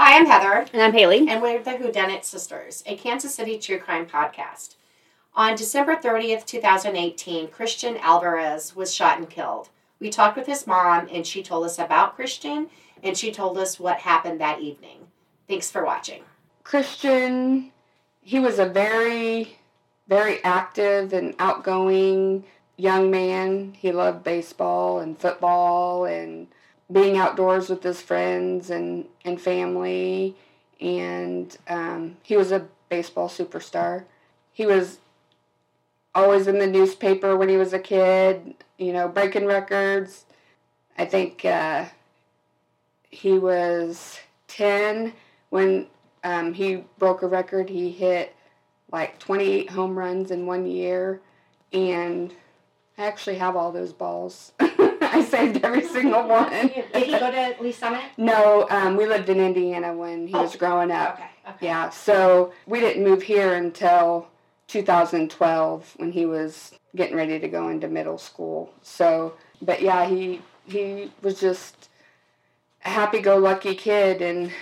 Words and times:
Hi, 0.00 0.16
I'm 0.16 0.26
Heather, 0.26 0.64
And 0.72 0.80
I'm 0.80 0.92
Haley. 0.92 1.28
and 1.28 1.42
we're 1.42 1.60
the 1.60 1.72
Whodunit 1.72 2.22
Sisters, 2.22 2.84
a 2.86 2.96
Kansas 2.96 3.34
City 3.34 3.58
true 3.58 3.80
crime 3.80 4.06
podcast. 4.06 4.76
On 5.34 5.56
December 5.56 5.96
30th, 5.96 6.46
2018, 6.46 7.48
Christian 7.48 7.96
Olivarez 7.96 8.76
was 8.76 8.94
shot 8.94 9.18
and 9.18 9.28
killed. 9.28 9.70
We 9.98 10.08
talked 10.10 10.36
with 10.36 10.46
his 10.46 10.68
mom, 10.68 11.08
and 11.10 11.26
she 11.26 11.42
told 11.42 11.64
us 11.64 11.80
about 11.80 12.14
Christian, 12.14 12.68
and 13.02 13.18
she 13.18 13.32
told 13.32 13.58
us 13.58 13.80
what 13.80 13.98
happened 13.98 14.40
that 14.40 14.60
evening. 14.60 15.08
Thanks 15.48 15.68
for 15.68 15.84
watching. 15.84 16.22
Christian, 16.62 17.72
he 18.22 18.38
was 18.38 18.60
a 18.60 18.66
very, 18.66 19.58
very 20.06 20.42
active 20.44 21.12
and 21.12 21.34
outgoing 21.40 22.44
young 22.76 23.10
man. 23.10 23.74
He 23.76 23.90
loved 23.90 24.22
baseball 24.22 25.00
and 25.00 25.18
football 25.18 26.04
and 26.04 26.46
being 26.90 27.16
outdoors 27.18 27.68
with 27.68 27.82
his 27.82 28.00
friends 28.00 28.70
and, 28.70 29.06
and 29.24 29.40
family. 29.40 30.36
And 30.80 31.56
um, 31.68 32.16
he 32.22 32.36
was 32.36 32.52
a 32.52 32.66
baseball 32.88 33.28
superstar. 33.28 34.04
He 34.52 34.66
was 34.66 34.98
always 36.14 36.46
in 36.46 36.58
the 36.58 36.66
newspaper 36.66 37.36
when 37.36 37.48
he 37.48 37.56
was 37.56 37.72
a 37.72 37.78
kid, 37.78 38.54
you 38.78 38.92
know, 38.92 39.08
breaking 39.08 39.46
records. 39.46 40.24
I 40.96 41.04
think 41.04 41.44
uh, 41.44 41.86
he 43.10 43.38
was 43.38 44.18
10 44.48 45.12
when 45.50 45.86
um, 46.24 46.54
he 46.54 46.84
broke 46.98 47.22
a 47.22 47.28
record. 47.28 47.68
He 47.68 47.90
hit 47.90 48.34
like 48.90 49.18
28 49.18 49.70
home 49.70 49.98
runs 49.98 50.30
in 50.30 50.46
one 50.46 50.66
year. 50.66 51.20
And 51.72 52.32
I 52.96 53.06
actually 53.06 53.36
have 53.36 53.54
all 53.56 53.70
those 53.70 53.92
balls. 53.92 54.52
I 55.12 55.24
saved 55.24 55.64
every 55.64 55.86
single 55.86 56.26
one. 56.26 56.50
Did 56.50 56.72
he 56.92 57.12
go 57.12 57.30
to 57.30 57.56
Lee 57.60 57.72
Summit? 57.72 58.02
No, 58.16 58.66
um, 58.70 58.96
we 58.96 59.06
lived 59.06 59.28
in 59.28 59.40
Indiana 59.40 59.94
when 59.94 60.26
he 60.26 60.34
was 60.34 60.56
growing 60.56 60.90
up. 60.90 61.14
Okay. 61.14 61.28
okay. 61.48 61.66
Yeah, 61.66 61.90
so 61.90 62.52
we 62.66 62.80
didn't 62.80 63.04
move 63.04 63.22
here 63.22 63.54
until 63.54 64.28
2012 64.68 65.94
when 65.96 66.12
he 66.12 66.26
was 66.26 66.72
getting 66.94 67.16
ready 67.16 67.38
to 67.38 67.48
go 67.48 67.68
into 67.68 67.88
middle 67.88 68.18
school. 68.18 68.72
So, 68.82 69.34
but 69.62 69.80
yeah, 69.82 70.06
he 70.06 70.42
he 70.66 71.10
was 71.22 71.40
just 71.40 71.88
a 72.84 72.90
happy-go-lucky 72.90 73.74
kid, 73.74 74.20
and 74.20 74.52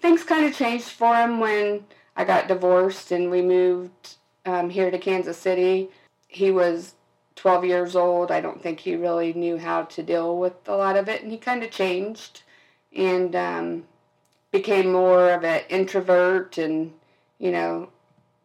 things 0.00 0.22
kind 0.22 0.46
of 0.46 0.54
changed 0.54 0.90
for 0.90 1.16
him 1.16 1.40
when 1.40 1.84
I 2.16 2.24
got 2.24 2.48
divorced 2.48 3.12
and 3.12 3.30
we 3.30 3.42
moved 3.42 4.16
um, 4.46 4.70
here 4.70 4.90
to 4.90 4.98
Kansas 4.98 5.36
City. 5.36 5.88
He 6.28 6.50
was 6.50 6.94
12 7.36 7.64
years 7.64 7.96
old. 7.96 8.30
I 8.30 8.40
don't 8.40 8.62
think 8.62 8.80
he 8.80 8.96
really 8.96 9.32
knew 9.32 9.58
how 9.58 9.82
to 9.82 10.02
deal 10.02 10.38
with 10.38 10.54
a 10.66 10.76
lot 10.76 10.96
of 10.96 11.08
it, 11.08 11.22
and 11.22 11.30
he 11.30 11.38
kind 11.38 11.62
of 11.62 11.70
changed 11.70 12.42
and 12.94 13.36
um, 13.36 13.84
became 14.50 14.92
more 14.92 15.30
of 15.30 15.44
an 15.44 15.62
introvert 15.68 16.58
and 16.58 16.92
you 17.38 17.50
know 17.50 17.90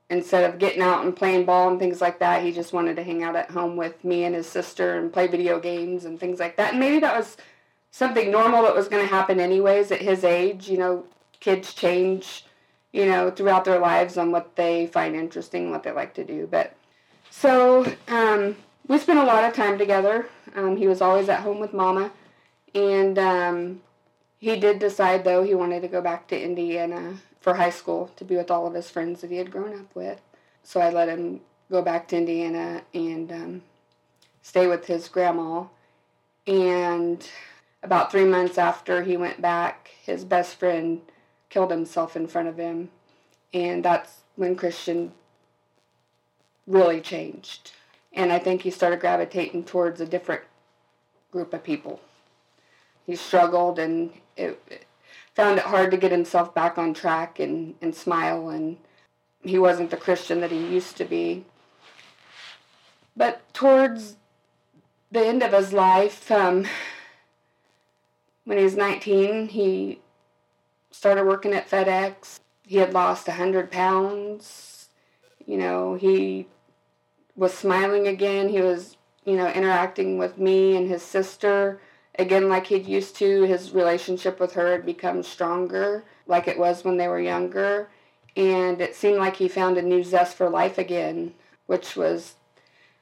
instead 0.09 0.50
of 0.50 0.59
getting 0.59 0.81
out 0.81 1.06
and 1.06 1.16
playing 1.16 1.45
ball 1.45 1.70
and 1.70 1.80
things 1.80 2.02
like 2.02 2.20
that 2.20 2.44
he 2.44 2.52
just 2.52 2.73
wanted 2.73 2.95
to 2.95 3.03
hang 3.03 3.23
out 3.23 3.36
at 3.36 3.50
home 3.50 3.78
with 3.78 4.03
me 4.03 4.25
and 4.25 4.36
his 4.36 4.48
sister 4.48 4.98
and 4.98 5.14
play 5.14 5.26
video 5.26 5.59
games 5.59 6.03
and 6.03 6.20
things 6.20 6.39
like 6.39 6.58
that 6.58 6.72
and 6.72 6.80
maybe 6.80 7.00
that 7.00 7.17
was 7.17 7.38
something 7.92 8.30
normal 8.30 8.64
that 8.64 8.76
was 8.76 8.89
going 8.89 9.02
to 9.02 9.14
happen 9.14 9.39
anyways 9.39 9.92
at 9.92 10.02
his 10.02 10.23
age 10.23 10.70
you 10.70 10.78
know 10.78 11.05
kids 11.39 11.73
change 11.73 12.45
you 12.92 13.05
know 13.05 13.31
throughout 13.31 13.64
their 13.64 13.80
lives 13.80 14.17
on 14.17 14.31
what 14.31 14.55
they 14.58 14.88
find 14.88 15.16
interesting 15.16 15.72
what 15.72 15.83
they 15.83 15.92
like 15.92 16.14
to 16.14 16.26
do 16.26 16.45
but 16.52 16.76
so 17.30 17.86
um, 18.09 18.58
we 18.88 18.98
spent 18.98 19.20
a 19.20 19.24
lot 19.24 19.44
of 19.44 19.54
time 19.54 19.78
together 19.78 20.28
um, 20.56 20.76
he 20.78 20.88
was 20.88 21.02
always 21.02 21.30
at 21.30 21.42
home 21.42 21.60
with 21.60 21.74
mama 21.74 22.12
and 22.74 23.20
um, 23.20 23.82
he 24.42 24.60
did 24.60 24.80
decide, 24.80 25.23
though, 25.23 25.44
he 25.44 25.54
wanted 25.54 25.82
to 25.82 25.88
go 25.88 26.02
back 26.02 26.28
to 26.30 26.42
Indiana 26.42 27.18
for 27.42 27.54
high 27.54 27.70
school 27.70 28.12
to 28.16 28.26
be 28.26 28.36
with 28.36 28.50
all 28.50 28.66
of 28.66 28.73
his 28.73 28.90
friends 28.90 29.22
that 29.22 29.30
he 29.30 29.38
had 29.38 29.52
grown 29.52 29.80
up 29.80 29.96
with. 29.96 30.20
So 30.64 30.80
I 30.80 30.90
let 30.90 31.10
him 31.10 31.42
go 31.70 31.84
back 31.84 32.08
to 32.08 32.18
Indiana 32.18 32.82
and 32.94 33.32
um, 33.32 33.61
stay 34.42 34.66
with 34.66 34.86
his 34.86 35.08
grandma. 35.08 35.66
And 36.48 37.28
about 37.84 38.11
three 38.11 38.26
months 38.26 38.58
after 38.58 39.04
he 39.04 39.16
went 39.16 39.42
back, 39.42 39.92
his 40.04 40.26
best 40.26 40.55
friend 40.55 41.02
killed 41.50 41.70
himself 41.70 42.16
in 42.16 42.28
front 42.28 42.48
of 42.48 42.58
him. 42.58 42.89
And 43.54 43.86
that's 43.86 44.22
when 44.36 44.55
Christian 44.55 45.11
really 46.66 47.00
changed. 47.00 47.73
And 48.14 48.32
I 48.32 48.39
think 48.39 48.61
he 48.61 48.72
started 48.72 48.99
gravitating 48.99 49.64
towards 49.64 50.02
a 50.02 50.05
different 50.05 50.44
group 51.32 51.54
of 51.54 51.64
people. 51.64 52.02
He 53.05 53.16
struggled 53.16 53.80
and 53.80 54.11
it, 54.36 54.61
it 54.70 54.86
found 55.33 55.60
it 55.60 55.66
hard 55.66 55.92
to 55.92 55.98
get 55.98 56.11
himself 56.11 56.54
back 56.54 56.77
on 56.77 56.94
track 56.94 57.39
and, 57.39 57.76
and 57.82 57.95
smile 57.95 58.49
and 58.49 58.77
he 59.44 59.58
wasn't 59.58 59.89
the 59.89 59.98
christian 59.98 60.39
that 60.42 60.52
he 60.52 60.67
used 60.67 60.98
to 60.98 61.05
be. 61.05 61.45
But 63.16 63.42
towards 63.54 64.17
the 65.11 65.26
end 65.26 65.42
of 65.43 65.54
his 65.54 65.73
life 65.73 66.32
um, 66.32 66.66
when 68.45 68.58
he 68.58 68.64
was 68.64 68.76
19 68.76 69.49
he 69.49 69.99
started 70.92 71.26
working 71.26 71.54
at 71.54 71.70
fedex. 71.70 72.39
He 72.66 72.78
had 72.78 72.93
lost 72.93 73.28
100 73.28 73.72
pounds. 73.72 74.89
You 75.45 75.58
know 75.58 75.95
he 75.95 76.48
was 77.36 77.53
smiling 77.53 78.08
again. 78.08 78.49
He 78.49 78.61
was 78.61 78.97
you 79.25 79.36
know 79.36 79.49
interacting 79.49 80.17
with 80.17 80.37
me 80.37 80.75
and 80.75 80.87
his 80.87 81.03
sister. 81.03 81.80
Again 82.19 82.49
like 82.49 82.67
he'd 82.67 82.86
used 82.86 83.15
to 83.17 83.43
his 83.43 83.71
relationship 83.71 84.39
with 84.39 84.53
her 84.53 84.71
had 84.71 84.86
become 84.86 85.23
stronger 85.23 86.03
like 86.27 86.47
it 86.47 86.59
was 86.59 86.83
when 86.83 86.97
they 86.97 87.08
were 87.08 87.21
younger. 87.21 87.89
And 88.36 88.81
it 88.81 88.95
seemed 88.95 89.17
like 89.17 89.36
he 89.36 89.47
found 89.47 89.77
a 89.77 89.81
new 89.81 90.03
zest 90.03 90.37
for 90.37 90.49
life 90.49 90.77
again 90.77 91.33
which 91.71 91.95
was 91.95 92.36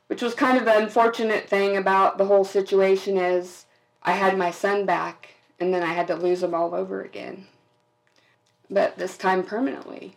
which 0.05 0.21
was 0.21 0.35
kind 0.35 0.59
of 0.59 0.65
the 0.65 0.77
unfortunate 0.77 1.49
thing 1.49 1.75
about 1.75 2.19
the 2.19 2.25
whole 2.25 2.43
situation 2.43 3.17
is 3.17 3.65
i 4.03 4.11
had 4.11 4.37
my 4.37 4.51
son 4.51 4.85
back 4.85 5.29
and 5.59 5.73
then 5.73 5.81
i 5.81 5.91
had 5.91 6.05
to 6.05 6.15
lose 6.15 6.43
him 6.43 6.53
all 6.53 6.75
over 6.75 7.01
again. 7.01 7.47
But 8.69 8.97
this 8.97 9.17
time 9.17 9.43
permanently. 9.43 10.15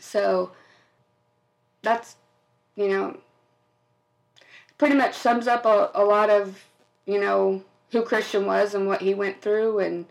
So 0.00 0.50
that's 1.82 2.16
you 2.76 2.88
know 2.88 3.16
pretty 4.78 4.94
much 4.94 5.14
sums 5.14 5.46
up 5.46 5.64
a, 5.64 5.90
a 5.94 6.04
lot 6.04 6.30
of 6.30 6.64
you 7.06 7.20
know, 7.20 7.62
who 7.90 8.02
Christian 8.02 8.46
was 8.46 8.74
and 8.74 8.86
what 8.86 9.02
he 9.02 9.14
went 9.14 9.42
through 9.42 9.78
and 9.80 10.06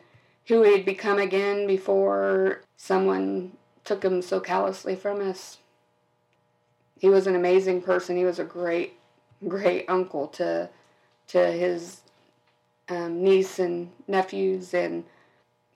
who 0.47 0.63
he'd 0.63 0.85
become 0.85 1.19
again 1.19 1.67
before 1.67 2.61
someone 2.77 3.53
took 3.83 4.03
him 4.03 4.21
so 4.21 4.39
callously 4.39 4.95
from 4.95 5.21
us. 5.21 5.57
He 6.99 7.09
was 7.09 7.27
an 7.27 7.35
amazing 7.35 7.81
person. 7.81 8.17
He 8.17 8.25
was 8.25 8.39
a 8.39 8.43
great, 8.43 8.93
great 9.47 9.85
uncle 9.87 10.27
to 10.27 10.69
to 11.27 11.51
his 11.51 12.01
um, 12.89 13.23
niece 13.23 13.57
and 13.57 13.89
nephews, 14.07 14.73
and 14.73 15.05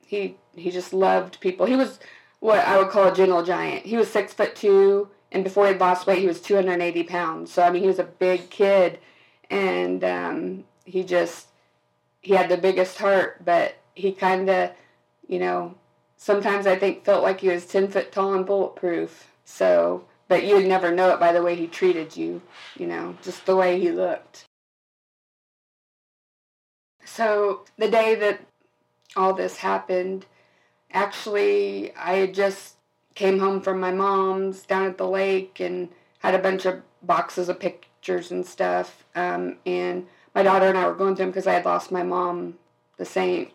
he 0.06 0.36
he 0.56 0.70
just 0.70 0.94
loved 0.94 1.40
people. 1.40 1.66
He 1.66 1.76
was 1.76 2.00
what 2.42 2.60
I 2.60 2.78
would 2.78 2.90
call 2.90 3.08
a 3.08 3.16
gentle 3.16 3.44
giant. 3.44 3.86
He 3.86 3.98
was 3.98 4.12
six 4.12 4.34
foot 4.34 4.56
two, 4.56 5.10
and 5.36 5.44
before 5.44 5.68
he 5.68 5.74
lost 5.74 6.08
weight, 6.08 6.20
he 6.20 6.28
was 6.28 6.40
two 6.40 6.56
hundred 6.56 6.72
and 6.72 6.82
eighty 6.82 7.04
pounds. 7.04 7.52
So 7.52 7.62
I 7.62 7.70
mean, 7.70 7.82
he 7.82 7.90
was 7.90 8.00
a 8.00 8.06
big 8.06 8.50
kid, 8.50 9.00
and 9.50 10.02
um, 10.02 10.64
he 10.86 11.04
just 11.04 11.48
he 12.22 12.34
had 12.34 12.48
the 12.48 12.56
biggest 12.56 12.98
heart, 12.98 13.44
but 13.44 13.76
he 13.96 14.14
kind 14.14 14.50
of, 14.50 14.72
you 15.28 15.40
know, 15.40 15.76
sometimes 16.16 16.66
I 16.66 16.78
think 16.78 17.04
felt 17.04 17.22
like 17.22 17.42
he 17.42 17.50
was 17.50 17.66
ten 17.66 17.90
foot 17.90 18.14
tall 18.14 18.34
and 18.34 18.46
bulletproof. 18.46 19.30
So, 19.44 20.06
but 20.30 20.46
you'd 20.46 20.68
never 20.68 20.96
know 20.96 21.10
it 21.10 21.20
by 21.20 21.34
the 21.34 21.44
way 21.44 21.56
he 21.56 21.68
treated 21.68 22.16
you, 22.16 22.42
you 22.78 22.88
know, 22.88 23.18
just 23.22 23.46
the 23.46 23.58
way 23.58 23.78
he 23.78 23.92
looked. 23.92 24.46
So 27.04 27.66
the 27.78 27.92
day 27.92 28.16
that 28.16 28.40
all 29.18 29.34
this 29.34 29.58
happened, 29.58 30.26
actually, 30.94 31.94
I 31.96 32.14
had 32.14 32.34
just 32.34 32.75
came 33.16 33.40
home 33.40 33.62
from 33.62 33.80
my 33.80 33.92
mom's 33.92 34.64
down 34.64 34.86
at 34.86 34.98
the 34.98 35.08
lake 35.08 35.60
and 35.60 35.90
had 36.20 36.36
a 36.36 36.40
bunch 36.40 36.66
of 36.66 36.82
boxes 37.02 37.50
of 37.50 37.60
pictures 37.60 38.32
and 38.32 38.46
stuff, 38.46 39.06
um, 39.16 39.58
and 39.66 40.06
my 40.34 40.44
daughter 40.44 40.68
and 40.68 40.78
I 40.78 40.86
were 40.86 40.94
going 40.94 41.16
through 41.16 41.26
them 41.26 41.32
because 41.32 41.48
I 41.48 41.54
had 41.54 41.66
lost 41.66 41.92
my 41.92 42.04
mom 42.04 42.56
the 42.98 43.06
same 43.06 43.50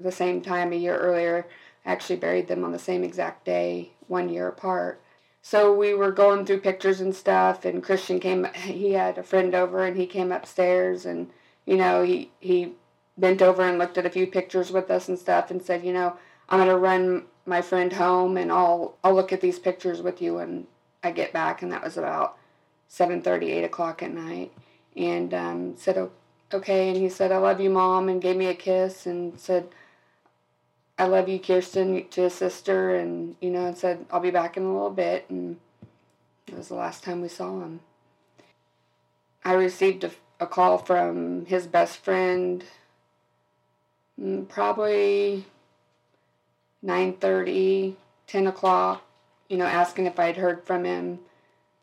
the 0.00 0.12
same 0.12 0.40
time 0.40 0.72
a 0.72 0.76
year 0.76 0.96
earlier. 0.96 1.46
I 1.84 1.92
actually 1.92 2.16
buried 2.16 2.48
them 2.48 2.64
on 2.64 2.72
the 2.72 2.78
same 2.78 3.02
exact 3.02 3.44
day, 3.44 3.90
one 4.06 4.28
year 4.28 4.48
apart. 4.48 5.00
So 5.42 5.74
we 5.74 5.94
were 5.94 6.12
going 6.12 6.44
through 6.44 6.60
pictures 6.60 7.00
and 7.00 7.14
stuff, 7.14 7.64
and 7.64 7.82
Christian 7.82 8.20
came. 8.20 8.44
He 8.54 8.92
had 8.92 9.18
a 9.18 9.22
friend 9.22 9.54
over, 9.54 9.84
and 9.84 9.96
he 9.96 10.06
came 10.06 10.32
upstairs, 10.32 11.06
and 11.06 11.30
you 11.64 11.76
know 11.76 12.02
he 12.02 12.30
he 12.40 12.74
bent 13.16 13.42
over 13.42 13.62
and 13.62 13.78
looked 13.78 13.98
at 13.98 14.06
a 14.06 14.10
few 14.10 14.26
pictures 14.26 14.70
with 14.70 14.90
us 14.90 15.08
and 15.08 15.18
stuff, 15.18 15.50
and 15.50 15.62
said, 15.62 15.84
you 15.84 15.92
know, 15.92 16.16
I'm 16.48 16.58
gonna 16.58 16.78
run 16.78 17.24
my 17.46 17.62
friend 17.62 17.92
home, 17.92 18.36
and 18.36 18.50
I'll 18.52 18.96
I'll 19.04 19.14
look 19.14 19.32
at 19.32 19.40
these 19.40 19.58
pictures 19.58 20.02
with 20.02 20.22
you 20.22 20.34
when 20.34 20.66
I 21.02 21.10
get 21.10 21.32
back, 21.32 21.62
and 21.62 21.72
that 21.72 21.84
was 21.84 21.96
about 21.96 22.36
seven 22.88 23.22
thirty, 23.22 23.50
eight 23.52 23.64
o'clock 23.64 24.02
at 24.02 24.12
night 24.12 24.52
and 24.96 25.32
um, 25.32 25.76
said, 25.76 26.10
okay. 26.52 26.88
And 26.88 26.96
he 26.96 27.08
said, 27.08 27.30
I 27.30 27.38
love 27.38 27.60
you, 27.60 27.70
Mom, 27.70 28.08
and 28.08 28.20
gave 28.20 28.36
me 28.36 28.46
a 28.46 28.54
kiss 28.54 29.06
and 29.06 29.38
said, 29.38 29.68
I 30.98 31.04
love 31.04 31.28
you, 31.28 31.38
Kirsten, 31.38 32.08
to 32.08 32.22
his 32.22 32.34
sister, 32.34 32.94
and 32.96 33.36
you 33.40 33.50
know, 33.50 33.66
and 33.66 33.78
said 33.78 34.04
I'll 34.10 34.20
be 34.20 34.32
back 34.32 34.56
in 34.56 34.64
a 34.64 34.72
little 34.72 34.90
bit, 34.90 35.26
and 35.28 35.58
it 36.46 36.56
was 36.56 36.68
the 36.68 36.74
last 36.74 37.04
time 37.04 37.22
we 37.22 37.28
saw 37.28 37.60
him. 37.60 37.80
I 39.44 39.52
received 39.52 40.02
a, 40.02 40.10
a 40.40 40.46
call 40.46 40.78
from 40.78 41.46
his 41.46 41.68
best 41.68 41.98
friend, 41.98 42.64
mm, 44.20 44.48
probably 44.48 45.44
9.30, 46.84 47.94
10 48.26 48.46
o'clock, 48.46 49.04
you 49.48 49.56
know, 49.56 49.66
asking 49.66 50.06
if 50.06 50.18
I'd 50.18 50.36
heard 50.36 50.64
from 50.64 50.84
him, 50.84 51.18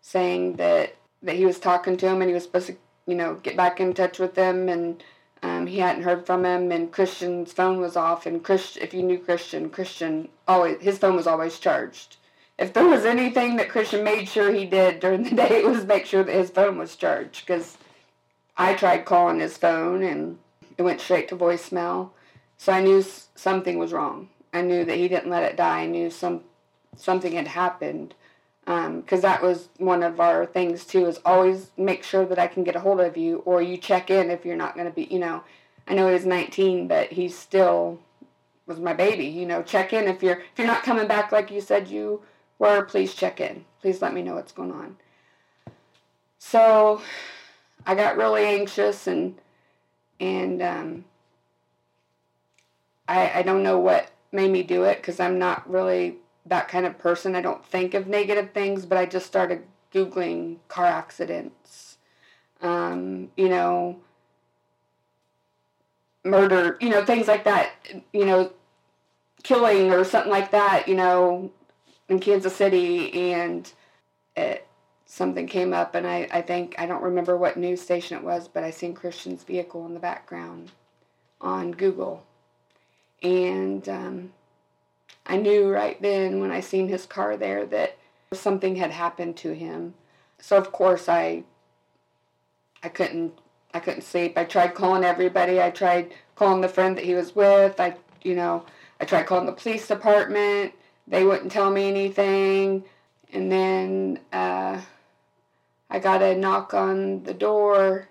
saying 0.02 0.58
that, 0.58 0.96
that 1.24 1.36
he 1.36 1.46
was 1.46 1.60
talking 1.60 1.98
to 1.98 2.08
him 2.08 2.22
and 2.22 2.30
he 2.30 2.34
was 2.34 2.44
supposed 2.44 2.68
to, 2.68 2.78
you 3.08 3.16
know, 3.16 3.36
get 3.36 3.58
back 3.58 3.80
in 3.80 3.94
touch 3.94 4.20
with 4.20 4.36
him 4.36 4.70
and 4.70 5.04
um, 5.44 5.68
he 5.68 5.80
hadn't 5.80 6.04
heard 6.04 6.26
from 6.26 6.46
him 6.46 6.72
and 6.72 6.92
Christian's 6.92 7.52
phone 7.52 7.80
was 7.80 7.96
off 7.96 8.26
and 8.26 8.44
Chris, 8.44 8.78
if 8.78 8.94
you 8.94 9.04
knew 9.04 9.20
Christian, 9.20 9.70
Christian 9.70 10.30
always, 10.48 10.82
his 10.82 10.98
phone 10.98 11.16
was 11.16 11.28
always 11.28 11.60
charged. 11.60 12.18
If 12.58 12.72
there 12.72 12.88
was 12.88 13.04
anything 13.04 13.58
that 13.58 13.70
Christian 13.70 14.04
made 14.04 14.30
sure 14.30 14.54
he 14.54 14.66
did 14.66 15.02
during 15.02 15.24
the 15.24 15.36
day, 15.36 15.60
it 15.60 15.66
was 15.66 15.86
make 15.86 16.06
sure 16.06 16.24
that 16.24 16.34
his 16.34 16.50
phone 16.50 16.78
was 16.78 16.96
charged 16.96 17.46
because 17.46 17.78
I 18.58 18.74
tried 18.76 19.06
calling 19.06 19.40
his 19.40 19.58
phone 19.58 20.04
and 20.04 20.38
it 20.78 20.84
went 20.84 21.02
straight 21.02 21.28
to 21.30 21.36
voicemail. 21.36 22.12
So 22.58 22.72
I 22.72 22.82
knew 22.82 23.04
something 23.36 23.78
was 23.78 23.92
wrong. 23.92 24.30
I 24.56 24.62
knew 24.62 24.86
that 24.86 24.98
he 24.98 25.10
didn't 25.10 25.30
let 25.30 25.44
it 25.44 25.58
die. 25.58 25.82
I 25.82 25.86
knew 25.86 26.10
some 26.10 26.42
something 26.96 27.34
had 27.34 27.50
happened 27.50 28.16
because 28.64 28.88
um, 28.88 29.22
that 29.22 29.44
was 29.44 29.68
one 29.78 30.02
of 30.02 30.22
our 30.22 30.46
things 30.46 30.86
too. 30.86 31.08
Is 31.08 31.20
always 31.26 31.72
make 31.76 32.04
sure 32.04 32.26
that 32.26 32.40
I 32.40 32.48
can 32.48 32.64
get 32.64 32.78
a 32.78 32.80
hold 32.80 33.02
of 33.02 33.18
you, 33.18 33.40
or 33.40 33.62
you 33.62 33.78
check 33.78 34.10
in 34.10 34.32
if 34.32 34.46
you're 34.46 34.56
not 34.56 34.76
going 34.76 34.88
to 34.88 34.94
be. 34.94 35.04
You 35.12 35.20
know, 35.20 35.44
I 35.88 35.94
know 35.94 36.08
he 36.08 36.14
was 36.14 36.26
19, 36.26 36.88
but 36.88 37.12
he 37.12 37.28
still 37.28 38.00
was 38.66 38.80
my 38.80 38.94
baby. 38.94 39.26
You 39.26 39.46
know, 39.46 39.62
check 39.62 39.92
in 39.92 40.08
if 40.08 40.24
you're 40.24 40.40
if 40.40 40.58
you're 40.58 40.68
not 40.68 40.84
coming 40.84 41.08
back 41.08 41.34
like 41.34 41.52
you 41.52 41.60
said 41.60 41.90
you 41.90 42.22
were. 42.58 42.84
Please 42.84 43.14
check 43.14 43.42
in. 43.42 43.66
Please 43.82 44.02
let 44.02 44.14
me 44.14 44.22
know 44.22 44.36
what's 44.36 44.54
going 44.54 44.72
on. 44.72 44.96
So 46.40 47.02
I 47.86 47.94
got 47.94 48.16
really 48.16 48.46
anxious 48.46 49.06
and 49.06 49.36
and 50.22 50.62
um, 50.62 51.06
I 53.06 53.40
I 53.40 53.42
don't 53.42 53.62
know 53.62 53.80
what 53.80 54.12
made 54.36 54.52
me 54.52 54.62
do 54.62 54.84
it 54.84 54.98
because 54.98 55.20
I'm 55.20 55.40
not 55.40 55.70
really 55.70 56.18
that 56.46 56.68
kind 56.68 56.86
of 56.86 57.00
person. 57.00 57.36
I 57.36 57.42
don't 57.42 57.66
think 57.66 57.94
of 57.94 58.08
negative 58.08 58.52
things, 58.52 58.86
but 58.86 58.98
I 58.98 59.06
just 59.06 59.26
started 59.26 59.64
Googling 59.94 60.58
car 60.68 60.86
accidents, 60.86 61.98
um, 62.62 63.32
you 63.38 63.50
know, 63.50 63.98
murder, 66.24 66.78
you 66.82 66.90
know, 66.90 67.06
things 67.06 67.28
like 67.28 67.46
that, 67.46 67.72
you 68.12 68.26
know, 68.26 68.52
killing 69.44 69.92
or 69.92 70.04
something 70.04 70.32
like 70.32 70.52
that, 70.52 70.88
you 70.88 70.96
know, 70.96 71.52
in 72.10 72.20
Kansas 72.20 72.56
City. 72.56 73.32
And 73.32 73.72
it, 74.36 74.68
something 75.06 75.48
came 75.48 75.74
up, 75.74 75.96
and 75.96 76.06
I, 76.06 76.28
I 76.32 76.42
think, 76.42 76.76
I 76.78 76.86
don't 76.86 77.04
remember 77.04 77.38
what 77.38 77.58
news 77.58 77.82
station 77.82 78.18
it 78.18 78.24
was, 78.24 78.48
but 78.48 78.64
I 78.64 78.72
seen 78.72 78.94
Christian's 78.94 79.44
vehicle 79.44 79.86
in 79.86 79.94
the 79.94 80.00
background 80.00 80.72
on 81.40 81.72
Google 81.72 82.26
and 83.26 83.90
um, 83.90 84.32
I 85.26 85.38
knew 85.38 85.70
right 85.70 86.00
then 86.02 86.40
when 86.40 86.52
I 86.52 86.60
seen 86.60 86.88
his 86.88 87.06
car 87.06 87.36
there 87.36 87.66
that 87.66 87.98
something 88.32 88.76
had 88.76 88.92
happened 88.92 89.36
to 89.38 89.54
him. 89.54 89.96
So 90.40 90.58
of 90.58 90.72
course 90.72 91.10
I 91.10 91.44
I 92.84 92.90
couldn't 92.90 93.34
I 93.74 93.80
couldn't 93.80 94.04
sleep. 94.04 94.38
I 94.38 94.46
tried 94.46 94.76
calling 94.76 95.04
everybody. 95.04 95.60
I 95.60 95.72
tried 95.72 96.14
calling 96.36 96.62
the 96.62 96.70
friend 96.70 96.96
that 96.98 97.06
he 97.06 97.16
was 97.16 97.36
with. 97.36 97.80
I 97.80 97.96
you 98.24 98.36
know, 98.36 98.66
I 99.00 99.06
tried 99.06 99.26
calling 99.26 99.48
the 99.48 99.52
police 99.52 99.88
department. 99.88 100.74
They 101.08 101.24
wouldn't 101.24 101.52
tell 101.52 101.72
me 101.72 101.88
anything. 101.88 102.84
And 103.34 103.52
then 103.52 104.20
uh, 104.32 104.82
I 105.90 106.00
got 106.00 106.22
a 106.22 106.36
knock 106.36 106.74
on 106.74 107.24
the 107.24 107.34
door 107.34 108.08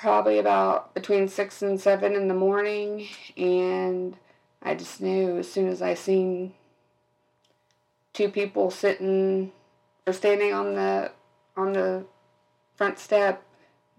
probably 0.00 0.38
about 0.38 0.94
between 0.94 1.28
six 1.28 1.62
and 1.62 1.80
seven 1.80 2.14
in 2.14 2.28
the 2.28 2.34
morning, 2.34 3.08
and 3.36 4.16
I 4.62 4.74
just 4.74 5.00
knew 5.00 5.38
as 5.38 5.50
soon 5.50 5.68
as 5.68 5.82
I 5.82 5.94
seen 5.94 6.54
two 8.12 8.28
people 8.28 8.70
sitting 8.70 9.52
or 10.06 10.12
standing 10.12 10.52
on 10.52 10.74
the 10.74 11.12
on 11.56 11.72
the 11.72 12.04
front 12.74 12.98
step 12.98 13.42